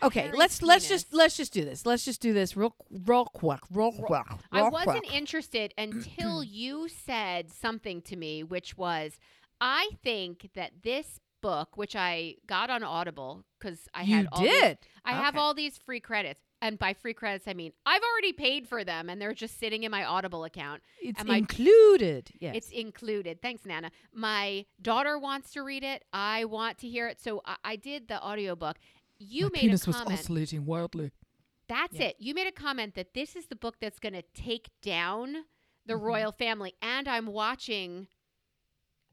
[0.02, 1.86] Okay, Harry's let's let's just let's just do this.
[1.86, 4.26] Let's just do this real real quick, real quick.
[4.52, 5.14] I wasn't quick.
[5.14, 9.18] interested until you said something to me, which was
[9.60, 14.42] I think that this book, which I got on Audible because I you had all
[14.42, 14.78] these- did.
[15.04, 16.40] I have all these free credits.
[16.62, 19.84] And by free credits, I mean I've already paid for them and they're just sitting
[19.84, 20.82] in my Audible account.
[21.00, 22.30] It's included.
[22.40, 22.56] Yes.
[22.56, 23.40] It's included.
[23.42, 23.90] Thanks, Nana.
[24.12, 26.04] My daughter wants to read it.
[26.12, 27.20] I want to hear it.
[27.20, 28.78] So I, I did the audiobook.
[29.18, 30.12] You made a comment.
[30.20, 31.12] oscillating wildly.
[31.68, 32.08] That's Yeah.
[32.08, 32.16] it.
[32.18, 35.46] You made a comment that this is the book that's going to take down
[35.84, 36.02] the Mhm.
[36.02, 36.74] royal family.
[36.80, 38.08] And I'm watching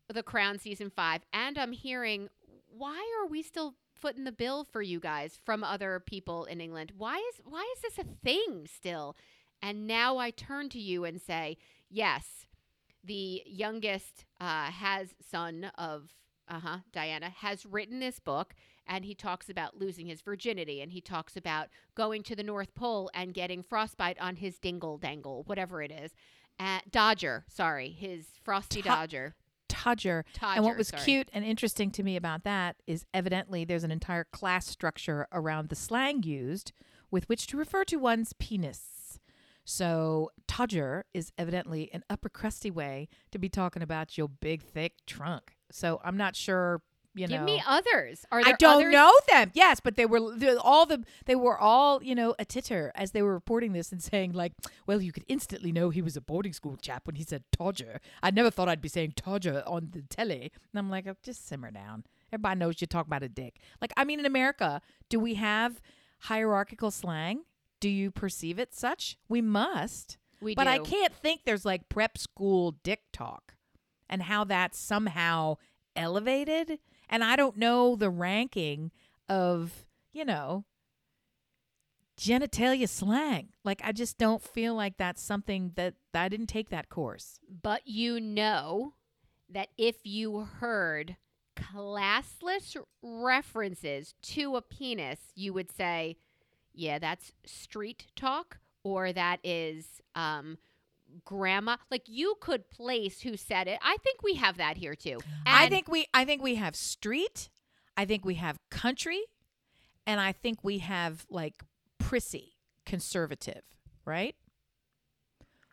[0.10, 2.30] The Crown season five, and I'm hearing,
[2.68, 6.92] why are we still footing the bill for you guys from other people in England.
[6.98, 9.16] Why is why is this a thing still?
[9.62, 11.58] And now I turn to you and say,
[11.90, 12.46] yes,
[13.02, 16.14] the youngest uh, has son of
[16.50, 18.54] uh huh Diana has written this book,
[18.88, 22.74] and he talks about losing his virginity, and he talks about going to the North
[22.76, 26.12] Pole and getting frostbite on his dingle dangle, whatever it is.
[26.60, 29.36] Uh, Dodger, sorry, his frosty To- Dodger.
[29.70, 30.24] Todger.
[30.36, 30.56] Todger.
[30.56, 31.04] and what was sorry.
[31.04, 35.70] cute and interesting to me about that is evidently there's an entire class structure around
[35.70, 36.72] the slang used
[37.10, 39.20] with which to refer to one's penis.
[39.66, 44.94] So, Todger is evidently an upper crusty way to be talking about your big, thick
[45.08, 45.56] trunk.
[45.72, 46.82] So, I'm not sure,
[47.16, 48.26] you Give me others.
[48.32, 48.94] Are I don't others?
[48.94, 49.52] know them.
[49.54, 50.20] Yes, but they were
[50.60, 54.02] all the they were all you know a titter as they were reporting this and
[54.02, 54.54] saying like,
[54.88, 58.00] well, you could instantly know he was a boarding school chap when he said Todger.
[58.22, 61.48] I never thought I'd be saying Todger on the telly, and I'm like, oh, just
[61.48, 62.04] simmer down.
[62.32, 63.60] Everybody knows you talk about a dick.
[63.80, 65.80] Like, I mean, in America, do we have
[66.20, 67.44] hierarchical slang?
[67.80, 69.18] Do you perceive it such?
[69.30, 70.18] We must.
[70.42, 70.70] We but do.
[70.70, 73.54] I can't think there's like prep school dick talk
[74.10, 75.58] and how that's somehow
[75.96, 76.80] elevated.
[77.14, 78.90] And I don't know the ranking
[79.30, 80.66] of, you know,
[82.20, 83.50] genitalia slang.
[83.64, 87.40] Like, I just don't feel like that's something that I didn't take that course.
[87.62, 88.96] But you know
[89.48, 91.18] that if you heard
[91.56, 96.18] classless references to a penis, you would say,
[96.74, 100.58] yeah, that's street talk or that is um,
[101.26, 101.78] grandma.
[101.92, 103.80] Like you could place who said it.
[103.82, 105.20] I think we have that here too.
[105.46, 107.50] I think we I think we have street,
[107.98, 109.22] I think we have country,
[110.08, 111.56] and I think we have like
[112.00, 112.54] prissy,
[112.86, 113.64] conservative,
[114.06, 114.36] right?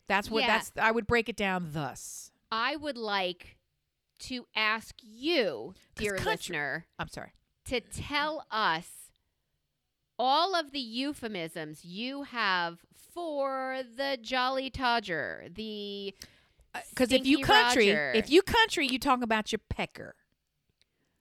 [0.09, 0.59] That's what Yeah.
[0.59, 2.31] that's I would break it down thus.
[2.51, 3.57] I would like
[4.21, 7.33] to ask you dear country- listener, I'm sorry.
[7.67, 9.10] to tell us
[10.23, 12.79] all of the euphemisms you have
[13.15, 16.15] for the Jolly Todger, the
[16.75, 18.13] uh, Because if you country, Roger.
[18.15, 20.15] if you country, you talk about your pecker,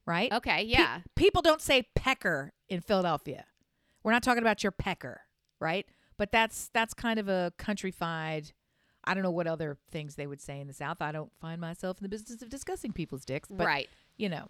[0.06, 0.32] right?
[0.34, 3.45] okay, Pe- yeah, people don't say pecker in Philadelphia.
[4.04, 5.22] We're not talking about your pecker,
[5.62, 5.86] right?
[6.18, 8.52] But that's that's kind of a countrified.
[9.06, 10.97] I don't know what other things they would say in the South.
[11.00, 14.50] I don't find myself in the business of discussing people's dicks, but right, you know,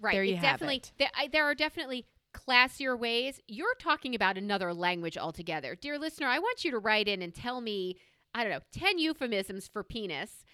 [0.00, 0.12] right.
[0.14, 0.92] there It you have definitely, it.
[0.98, 3.40] There, I, there are definitely classier ways.
[3.46, 6.26] You're talking about another language altogether, dear listener.
[6.26, 7.96] I want you to write in and tell me,
[8.34, 10.44] I don't know, ten euphemisms for penis.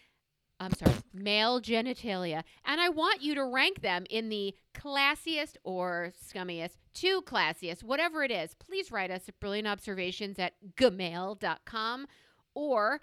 [0.60, 2.44] I'm sorry, male genitalia.
[2.64, 8.22] And I want you to rank them in the classiest or scummiest to classiest, whatever
[8.22, 8.54] it is.
[8.54, 12.06] Please write us at brilliantobservations at gmail.com.
[12.54, 13.00] Or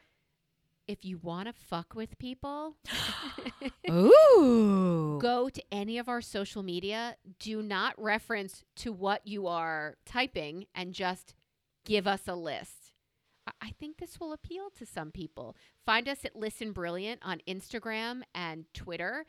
[0.92, 2.76] if you want to fuck with people,
[3.90, 7.16] ooh, go to any of our social media.
[7.40, 11.36] Do not reference to what you are typing and just
[11.86, 12.94] give us a list.
[13.48, 15.56] I- I think this will appeal to some people.
[15.86, 19.26] Find us at Listen Brilliant on Instagram and Twitter.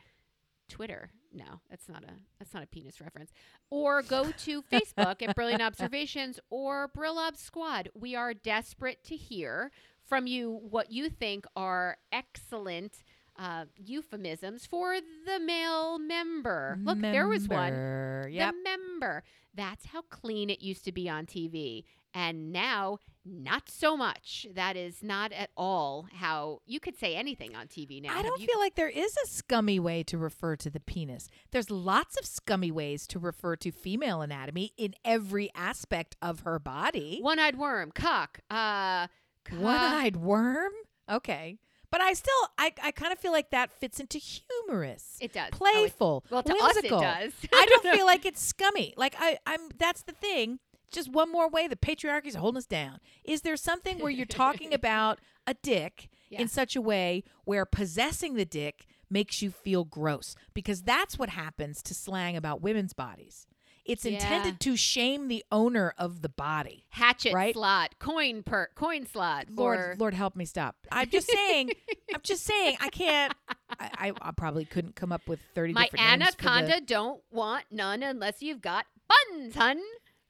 [0.69, 3.31] Twitter, no, that's not a that's not a penis reference.
[3.71, 7.91] Or go to Facebook at Brilliant Observations or Brillob Squad.
[7.95, 9.71] We are desperate to hear
[10.13, 13.03] from you what you think are excellent
[13.39, 16.79] uh, euphemisms for the male member.
[16.83, 17.73] Look, there was one.
[17.73, 18.29] Member.
[18.31, 18.53] Yep.
[18.55, 19.23] The member.
[19.55, 21.85] That's how clean it used to be on TV.
[22.13, 24.47] And now, not so much.
[24.55, 28.15] That is not at all how you could say anything on TV now.
[28.15, 31.31] I don't you- feel like there is a scummy way to refer to the penis.
[31.53, 36.59] There's lots of scummy ways to refer to female anatomy in every aspect of her
[36.59, 37.21] body.
[37.23, 39.07] one-eyed worm, cock, uh.
[39.51, 40.73] One-eyed worm?
[41.11, 41.59] Okay.
[41.91, 45.19] But I still I, I kind of feel like that fits into humorous.
[45.21, 45.45] It does.
[45.45, 46.25] Oh, it- Playful.
[46.31, 47.01] well, to whimsical.
[47.01, 47.33] us it does.
[47.53, 48.95] I don't feel like it's scummy.
[48.97, 49.61] Like I, I'm.
[49.79, 50.59] That's the thing.
[50.91, 52.99] Just one more way the patriarchy is holding us down.
[53.25, 56.41] Is there something where you're talking about a dick Yeah.
[56.43, 60.35] in such a way where possessing the dick makes you feel gross?
[60.55, 63.47] Because that's what happens to slang about women's bodies.
[63.85, 64.13] It's Yeah.
[64.13, 66.85] intended to shame the owner of the body.
[66.91, 67.53] hatchet Right?
[67.55, 69.47] slot, coin per coin slot.
[69.51, 70.77] Lord, for- Lord, help me stop.
[70.93, 71.71] I'm just saying.
[72.15, 72.77] I'm just saying.
[72.81, 73.35] I can't.
[73.81, 77.23] I, I, I probably couldn't come up with thirty my different names the- anaconda don't
[77.31, 79.81] want none unless you've got buns, hun.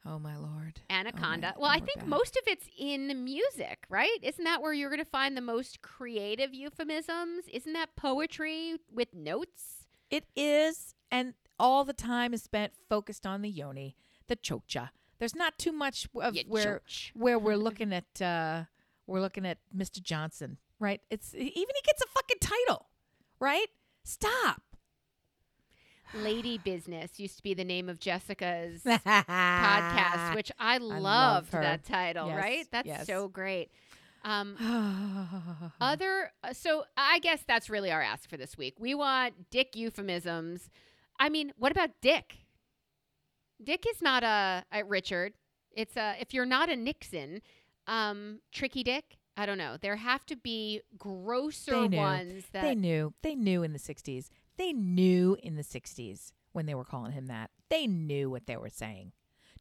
[0.06, 0.80] oh my lord.
[0.88, 1.52] Anaconda.
[1.56, 4.18] Oh, my- well, I think most of it's in music, right?
[4.22, 7.44] Isn't that where you're going to find the most creative euphemisms?
[7.52, 9.86] Isn't that poetry with notes?
[10.10, 13.94] It is, and all the time is spent focused on the yoni,
[14.26, 14.90] the chocha.
[15.18, 17.12] There's not too much of Ya where choch.
[17.14, 18.64] where we're looking at uh
[19.06, 20.02] we're looking at Mr.
[20.02, 21.00] Johnson, right?
[21.10, 22.86] It's even he gets a fucking title,
[23.40, 23.68] right?
[24.04, 24.62] Stop.
[26.14, 31.62] Lady Business used to be the name of Jessica's podcast, which I love loved her.
[31.62, 32.66] that title, Yes, right?
[32.70, 33.06] That's yes.
[33.06, 33.70] so great.
[34.24, 34.56] Um,
[35.80, 38.74] other, uh, so I guess that's really our ask for this week.
[38.78, 40.68] We want Dick euphemisms.
[41.22, 42.38] I mean, what about Dick?
[43.62, 45.34] Dick is not a, a Richard.
[45.70, 47.42] It's a if you're not a Nixon,
[47.86, 49.18] um, Tricky Dick.
[49.36, 49.76] I don't know.
[49.80, 53.14] There have to be grosser ones that they knew.
[53.22, 54.30] They knew in the 60s.
[54.58, 57.50] They knew in the 60s when they were calling him that.
[57.70, 59.12] They knew what they were saying.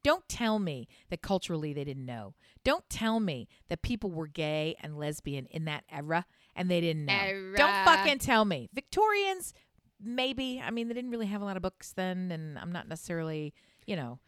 [0.04, 2.34] Don't tell me that culturally they didn't know.
[2.64, 7.06] Don't tell me that people were gay and lesbian in that era and they didn't
[7.06, 7.54] know.
[7.56, 8.70] Don't fucking tell me.
[8.74, 9.54] Victorians,
[10.04, 10.62] maybe.
[10.64, 13.54] I mean, they didn't really have a lot of books then, and I'm not necessarily,
[13.86, 14.20] you know,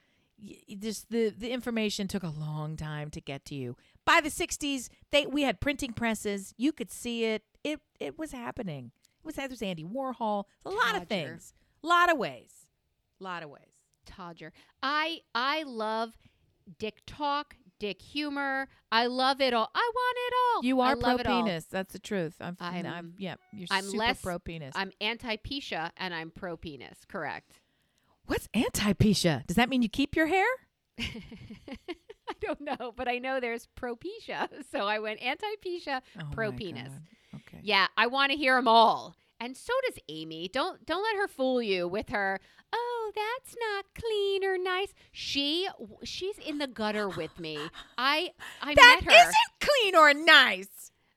[0.80, 3.76] just the the information took a long time to get to you.
[4.06, 6.54] By the 60s, they we had printing presses.
[6.58, 7.44] You could see it.
[7.64, 8.92] It it was happening.
[9.24, 10.46] It was there was Andy Warhol.
[10.66, 11.54] A lot of things.
[11.84, 12.68] A lot of ways.
[13.20, 13.62] A lot of ways.
[14.06, 14.52] Todger.
[14.82, 16.18] I I love
[16.78, 18.70] Dick talk, Dick humor.
[18.94, 19.70] I love it all.
[19.76, 20.64] I want it all.
[20.64, 21.66] You are pro penis.
[21.66, 22.36] That's the truth.
[22.40, 23.36] I'm, I'm, I'm- yeah.
[23.52, 24.72] You're I'm super less- pro penis.
[24.74, 27.00] I'm anti Pisha and I'm pro penis.
[27.10, 27.60] Correct.
[28.26, 29.46] What's anti-pisha?
[29.48, 30.46] Does that mean you keep your hair?
[30.98, 36.30] I don't know, but I know there's pro Pisha, so I went anti Pisha, Oh
[36.32, 36.94] pro penis.
[37.36, 37.60] Okay.
[37.64, 39.14] Yeah, I want to hear them all.
[39.44, 40.48] And so does Amy.
[40.48, 42.39] Don't don't let her fool you with her.
[42.72, 44.94] Oh, that's not clean or nice.
[45.12, 45.68] She
[46.04, 47.58] she's in the gutter with me.
[47.98, 48.32] I
[48.62, 49.26] I That met her.
[49.26, 50.70] not clean or nice.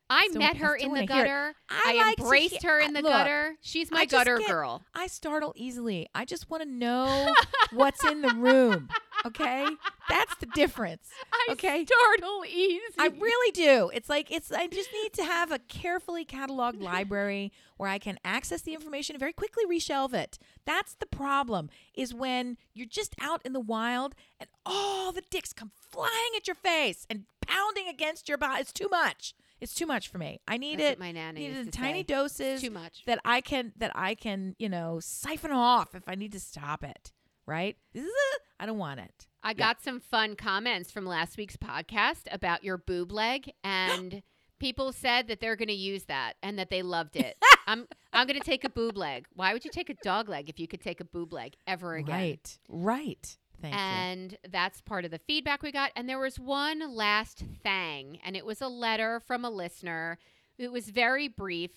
[0.08, 1.28] I still- met her in the wanna hear it.
[1.28, 1.54] gutter.
[1.68, 3.56] I I, like embraced hear- her in the look, gutter.
[3.60, 4.84] She's my gutter get- girl.
[4.94, 6.08] I startle easily.
[6.14, 7.32] I just want to know
[7.72, 8.88] what's in the room.
[9.24, 9.66] Okay,
[10.08, 11.08] that's the difference.
[11.32, 11.84] I okay.
[11.84, 12.80] startle easy.
[12.98, 13.90] I really do.
[13.92, 14.52] It's like it's.
[14.52, 19.16] I just need to have a carefully cataloged library where I can access the information
[19.16, 20.38] and very quickly reshelve it.
[20.64, 21.70] That's the problem.
[21.94, 26.46] Is when you're just out in the wild and all the dicks come flying at
[26.46, 28.60] your face and pounding against your body.
[28.60, 29.34] It's too much.
[29.60, 30.40] It's too much for me.
[30.46, 30.98] I need That's it.
[30.98, 32.04] my nana need it in tiny say.
[32.04, 33.04] doses too much.
[33.06, 36.84] that I can that I can you know siphon off if I need to stop
[36.84, 37.12] it.
[37.46, 37.76] Right?
[37.94, 39.26] This is a, I don't want it.
[39.42, 44.22] I got some fun comments from last week's podcast about your boob leg, and
[44.58, 47.36] people said that they're going to use that and that they loved it.
[47.68, 49.26] I'm I'm going to take a boob leg.
[49.34, 51.94] Why would you take a dog leg if you could take a boob leg ever
[51.94, 52.14] again?
[52.14, 52.58] Right.
[52.68, 53.36] Right.
[53.60, 53.80] Thank you.
[53.80, 55.90] and that's part of the feedback we got.
[55.96, 60.18] And there was one last thing, and it was a letter from a listener.
[60.58, 61.70] It was very brief.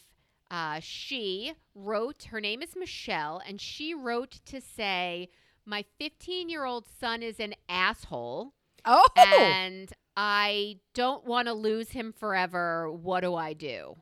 [0.52, 5.30] Uh, she wrote, her name is Michelle, and she wrote to say,
[5.66, 8.54] My 15 year old son is an asshole,
[8.86, 9.08] Oh.
[9.18, 12.92] and I don't want to lose him forever.
[12.92, 13.98] What do I do?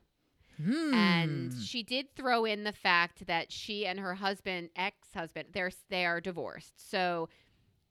[0.58, 1.60] And Hmm.
[1.60, 6.20] she did throw in the fact that she and her husband, ex-husband, they're they are
[6.20, 6.90] divorced.
[6.90, 7.28] So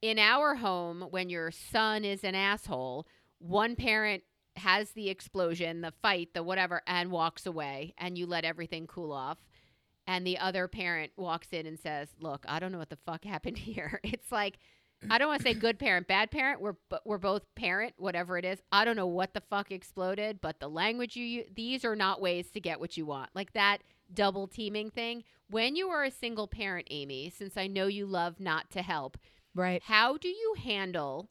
[0.01, 3.07] in our home, when your son is an asshole,
[3.39, 4.23] one parent
[4.57, 9.11] has the explosion, the fight, the whatever, and walks away, and you let everything cool
[9.11, 9.37] off.
[10.07, 13.25] And the other parent walks in and says, "Look, I don't know what the fuck
[13.25, 14.57] happened here." It's like
[15.09, 16.61] I don't want to say good parent, bad parent.
[16.61, 16.75] We're
[17.05, 18.61] we're both parent, whatever it is.
[18.71, 22.21] I don't know what the fuck exploded, but the language you use, these are not
[22.21, 23.29] ways to get what you want.
[23.35, 23.79] Like that
[24.13, 25.23] double teaming thing.
[25.49, 29.17] When you are a single parent, Amy, since I know you love not to help,
[29.55, 29.81] right.
[29.83, 31.29] how do you handle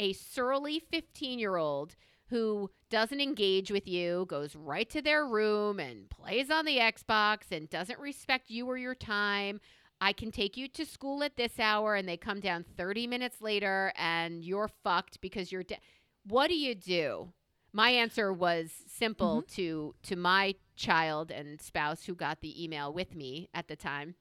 [0.00, 1.96] a surly 15 year old
[2.28, 7.52] who doesn't engage with you, goes right to their room and plays on the Xbox
[7.52, 9.60] and doesn't respect you or your time?
[10.00, 13.40] I can take you to school at this hour and they come down 30 minutes
[13.40, 15.78] later and you're fucked because you're de-
[16.26, 17.32] What do you do?
[17.72, 19.54] My answer was simple mm-hmm.
[19.56, 24.14] to to my child and spouse who got the email with me at the time.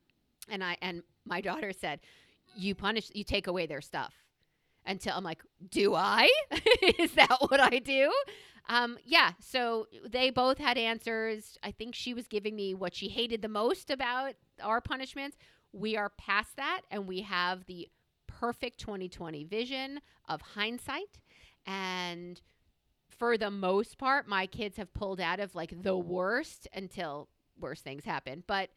[0.49, 1.99] And I and my daughter said,
[2.55, 4.13] "You punish you take away their stuff."
[4.85, 6.29] Until I'm like, "Do I?
[6.99, 8.11] Is that what I do?"
[8.69, 11.57] Um, yeah, so they both had answers.
[11.63, 15.37] I think she was giving me what she hated the most about our punishments.
[15.73, 17.89] We are past that, and we have the
[18.27, 19.99] perfect 2020 vision
[20.29, 21.19] of hindsight.
[21.65, 22.41] And
[23.09, 27.29] for the most part, my kids have pulled out of like the worst until
[27.59, 28.43] worse things happen.
[28.47, 28.69] But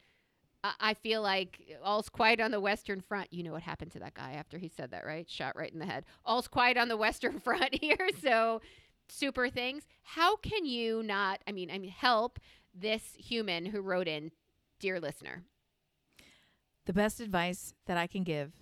[0.79, 3.31] I feel like all's quiet on the Western Front.
[3.31, 5.29] You know what happened to that guy after he said that, right?
[5.29, 6.05] Shot right in the head.
[6.25, 8.09] All's quiet on the Western Front here.
[8.21, 8.61] So,
[9.09, 9.83] super things.
[10.03, 12.39] How can you not, I mean, I mean, help
[12.73, 14.31] this human who wrote in,
[14.79, 15.43] dear listener?
[16.85, 18.53] The best advice that I can give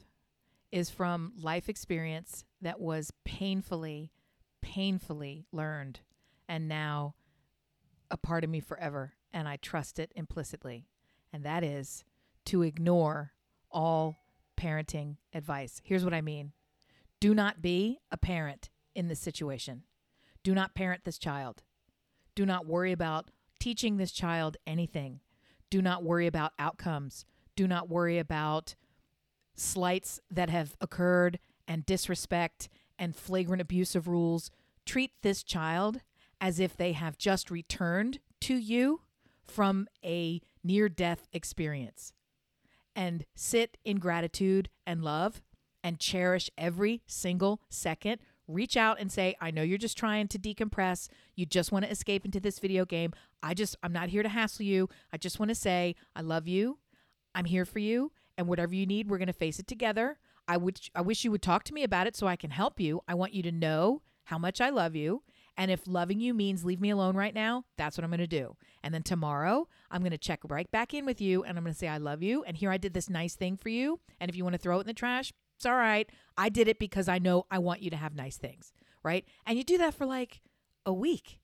[0.71, 4.11] is from life experience that was painfully,
[4.61, 5.99] painfully learned
[6.47, 7.15] and now
[8.09, 9.13] a part of me forever.
[9.31, 10.87] And I trust it implicitly.
[11.35, 12.05] And that is
[12.45, 13.33] to ignore
[13.69, 14.23] all
[14.57, 15.81] parenting advice.
[15.83, 16.53] Here's what I mean
[17.19, 19.83] do not be a parent in this situation.
[20.43, 21.63] Do not parent this child.
[22.35, 25.19] Do not worry about teaching this child anything.
[25.69, 27.25] Do not worry about outcomes.
[27.57, 28.75] Do not worry about
[29.55, 34.51] slights that have occurred and disrespect and flagrant abuse of rules.
[34.85, 35.99] Treat this child
[36.39, 39.01] as if they have just returned to you
[39.45, 42.11] from a near death experience
[42.95, 45.41] and sit in gratitude and love
[45.83, 48.19] and cherish every single second.
[48.47, 51.09] Reach out and say, I know you're just trying to decompress.
[51.35, 53.13] You just want to escape into this video game.
[53.43, 54.89] I just, I'm not here to hassle you.
[55.13, 56.79] I just want to say, I love you.
[57.33, 58.11] I'm here for you.
[58.37, 60.17] And whatever you need, we're going to face it together.
[60.47, 62.79] I would, I wish you would talk to me about it so I can help
[62.79, 63.01] you.
[63.07, 65.23] I want you to know how much I love you.
[65.57, 68.27] And if loving you means leave me alone right now, that's what I'm going to
[68.27, 68.57] do.
[68.83, 71.73] And then tomorrow, I'm going to check right back in with you and I'm going
[71.73, 72.43] to say, I love you.
[72.43, 73.99] And here I did this nice thing for you.
[74.19, 76.09] And if you want to throw it in the trash, it's all right.
[76.37, 78.73] I did it because I know I want you to have nice things.
[79.03, 79.25] Right.
[79.45, 80.41] And you do that for like
[80.85, 81.39] a week.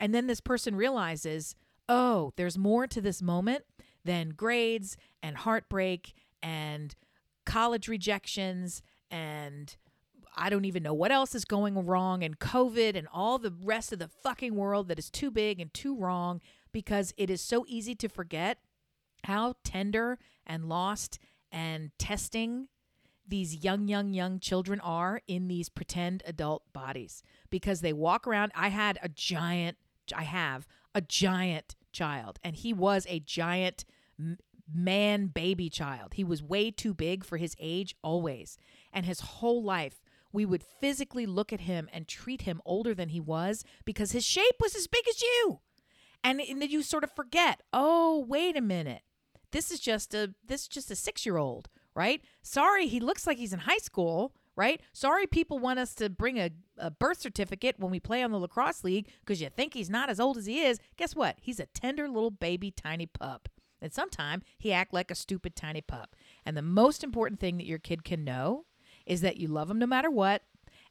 [0.00, 1.54] And then this person realizes,
[1.88, 3.64] oh, there's more to this moment
[4.04, 6.94] than grades and heartbreak and
[7.44, 9.76] college rejections and
[10.34, 13.92] I don't even know what else is going wrong and COVID and all the rest
[13.92, 16.40] of the fucking world that is too big and too wrong
[16.72, 18.58] because it is so easy to forget
[19.24, 21.18] how tender and lost
[21.50, 22.68] and testing
[23.26, 28.52] these young, young, young children are in these pretend adult bodies because they walk around.
[28.54, 29.76] I had a giant,
[30.14, 33.84] I have a giant child, and he was a giant
[34.72, 36.14] man baby child.
[36.14, 38.58] He was way too big for his age always.
[38.92, 40.01] And his whole life,
[40.32, 44.24] we would physically look at him and treat him older than he was because his
[44.24, 45.60] shape was as big as you.
[46.24, 49.02] And, and then you sort of forget, oh, wait a minute.
[49.50, 52.22] This is just a this is just a 6-year-old, right?
[52.42, 54.80] Sorry, he looks like he's in high school, right?
[54.92, 58.38] Sorry people want us to bring a, a birth certificate when we play on the
[58.38, 60.78] lacrosse league because you think he's not as old as he is.
[60.96, 61.36] Guess what?
[61.40, 63.48] He's a tender little baby tiny pup.
[63.82, 66.14] And sometimes he act like a stupid tiny pup.
[66.46, 68.64] And the most important thing that your kid can know
[69.06, 70.42] is that you love them no matter what.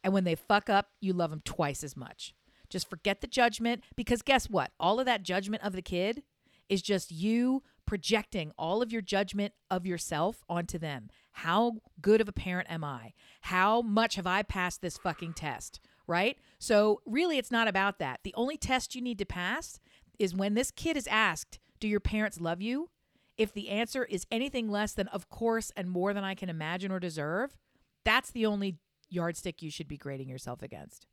[0.04, 2.34] And when they fuck up, you love them twice as much.
[2.70, 4.72] Just forget the judgment because guess what?
[4.80, 6.24] All of that judgment of the kid
[6.70, 11.10] is just you projecting all of your judgment of yourself onto them.
[11.34, 13.14] How good of a parent am I?
[13.42, 15.82] How much have I passed this fucking test?
[16.08, 16.38] Right?
[16.60, 18.22] So, really, it's not about that.
[18.24, 19.80] The only test you need to pass
[20.20, 22.90] is when this kid is asked, do your parents love you?
[23.38, 26.92] If the answer is anything less than, of course, and more than I can imagine
[26.92, 27.58] or deserve,
[28.04, 28.78] that's the only
[29.10, 31.08] yardstick you should be grading yourself against.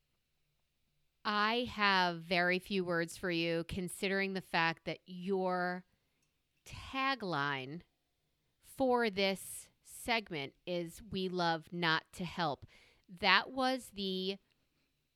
[1.25, 5.85] I have very few words for you, considering the fact that your
[6.67, 7.81] tagline
[8.77, 12.67] for this segment is We love not to help.
[13.21, 14.37] That was the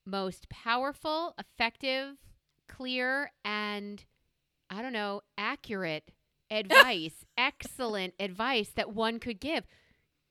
[0.04, 2.16] most powerful, effective,
[2.68, 4.04] clear, and
[4.68, 6.10] I don't know, accurate
[6.50, 9.64] advice, excellent advice that one could give.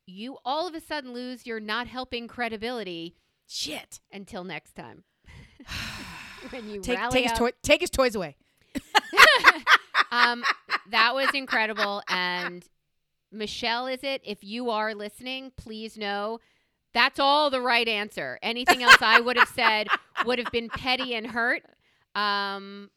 [0.06, 3.16] You all of a sudden lose your not helping credibility.
[3.47, 3.99] Shit.
[4.12, 5.04] Until next time.
[6.49, 8.36] when you take, rally take his, toy, take his toys away.
[10.12, 10.43] um,
[10.89, 12.02] that was incredible.
[12.08, 12.68] And
[13.32, 14.22] Michelle, is it?
[14.26, 16.39] If you are listening, please know
[16.93, 18.38] that's all the right answer.
[18.41, 19.88] Anything else I would have said
[20.26, 21.64] would have been petty and hurt.
[22.16, 22.89] Um,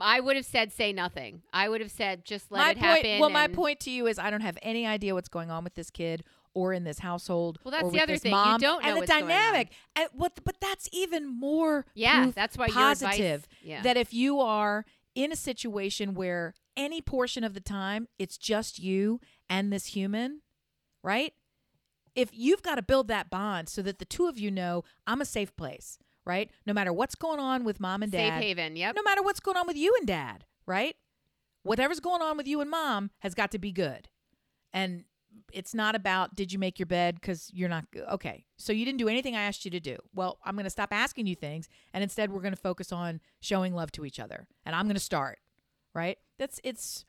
[0.00, 1.42] I would have said say nothing.
[1.52, 3.20] I would have said just let my it point, happen.
[3.20, 5.74] Well, my point to you is I don't have any idea what's going on with
[5.74, 6.24] this kid
[6.54, 7.58] or in this household.
[7.64, 8.32] Well, that's or the with other thing.
[8.32, 9.28] You Mom, don't know and the what's going on.
[9.28, 9.72] dynamic.
[9.94, 10.32] And what?
[10.44, 11.86] But that's even more.
[11.94, 13.82] Yeah, that's why positive advice- yeah.
[13.82, 14.84] that if you are
[15.14, 20.42] in a situation where any portion of the time it's just you and this human,
[21.02, 21.32] right?
[22.14, 25.20] If you've got to build that bond so that the two of you know I'm
[25.20, 26.50] a safe place, right?
[26.66, 28.34] No matter what's going on with mom and dad.
[28.34, 28.76] Safe haven.
[28.76, 28.96] Yep.
[28.96, 30.96] no matter what's going on with you and dad, right?
[31.62, 34.08] Whatever's going on with you and mom has got to be good.
[34.72, 35.04] And
[35.52, 38.44] it's not about did you make your bed because you're not okay.
[38.56, 39.96] So you didn't do anything I asked you to do.
[40.14, 43.20] Well, I'm going to stop asking you things and instead we're going to focus on
[43.40, 44.46] showing love to each other.
[44.64, 45.38] And I'm going to start,
[45.94, 46.18] right?
[46.38, 47.04] That's it's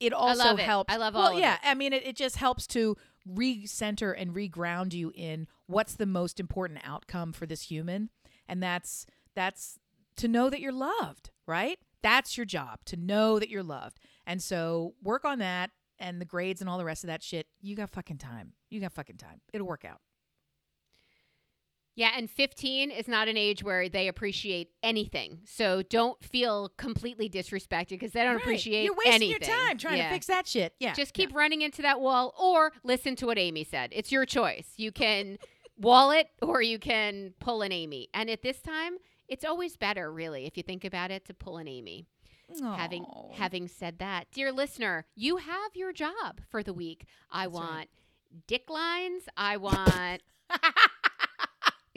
[0.00, 0.62] it also love it.
[0.62, 0.92] helps.
[0.92, 1.58] I love well, all of yeah.
[1.62, 2.96] I mean, it, it just helps to
[3.28, 8.10] recenter and reground you in what's the most important outcome for this human,
[8.48, 9.78] and that's that's
[10.16, 11.78] to know that you're loved, right?
[12.02, 16.26] That's your job to know that you're loved, and so work on that and the
[16.26, 17.46] grades and all the rest of that shit.
[17.60, 18.52] You got fucking time.
[18.70, 19.40] You got fucking time.
[19.52, 20.00] It'll work out.
[21.96, 25.40] Yeah, and 15 is not an age where they appreciate anything.
[25.46, 28.42] So don't feel completely disrespected because they don't Right.
[28.42, 29.30] appreciate You're wasting anything.
[29.30, 30.08] your time trying Yeah.
[30.08, 30.74] to fix that shit.
[30.78, 30.92] Yeah.
[30.92, 33.90] Just keep running into that wall or listen to what Amy said.
[33.92, 34.74] It's your choice.
[34.76, 35.38] You can
[35.78, 38.08] wall it or you can pull an Amy.
[38.12, 41.56] And at this time, it's always better, really, if you think about it, to pull
[41.56, 42.06] an Amy.
[42.62, 47.04] Having having said that, dear listener, you have your job for the week.
[47.28, 47.64] I That's right.
[47.68, 47.88] want
[48.46, 49.24] dick lines.
[49.36, 50.22] I want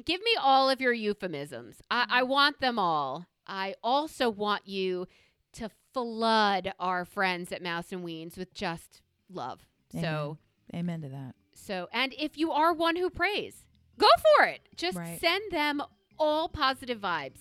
[0.09, 1.81] give me all of your euphemisms.
[1.91, 2.29] I, I Mm-hmm.
[2.31, 3.25] want them all.
[3.47, 5.07] I also want you
[5.53, 9.59] to flood our friends at Mouse and Weens with just love.
[9.91, 10.37] So
[10.73, 11.33] Amen to that.
[11.53, 13.63] so and if you are one who prays,
[13.97, 14.07] go
[14.37, 14.61] for it.
[14.75, 15.19] Just Right.
[15.19, 15.81] send them
[16.19, 17.39] all positive vibes.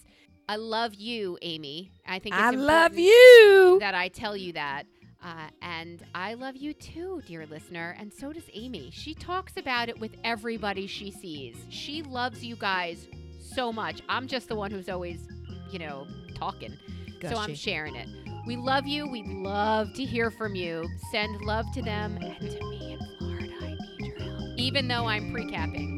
[0.49, 1.93] I love you, Amy.
[2.07, 3.77] I think it's I love you.
[3.81, 4.85] that I tell you that.
[5.23, 7.97] Uh, and I love you too, dear listener.
[7.99, 8.91] And so does Amy.
[8.93, 11.57] She talks about it with everybody she sees.
[11.71, 13.09] She loves you guys
[13.41, 14.01] so much.
[14.09, 15.27] I'm just the one who's always,
[15.71, 16.07] you know,
[16.37, 16.77] talking.
[17.23, 18.09] So I'm sharing it.
[18.47, 19.09] We love you.
[19.09, 20.89] We'd love to hear from you.
[21.11, 23.53] Send love to them and to me in Florida.
[23.61, 24.41] I need your help.
[24.57, 25.97] Even though I'm pre capping.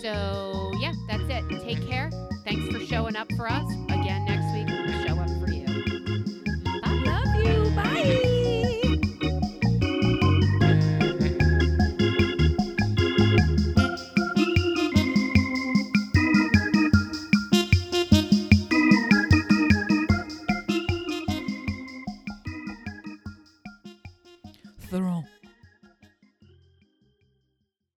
[0.00, 1.44] So, yeah, that's it.
[1.62, 2.10] Take care.
[2.44, 3.70] Thanks for showing up for us.
[3.90, 4.24] Again,
[8.06, 8.35] Yay!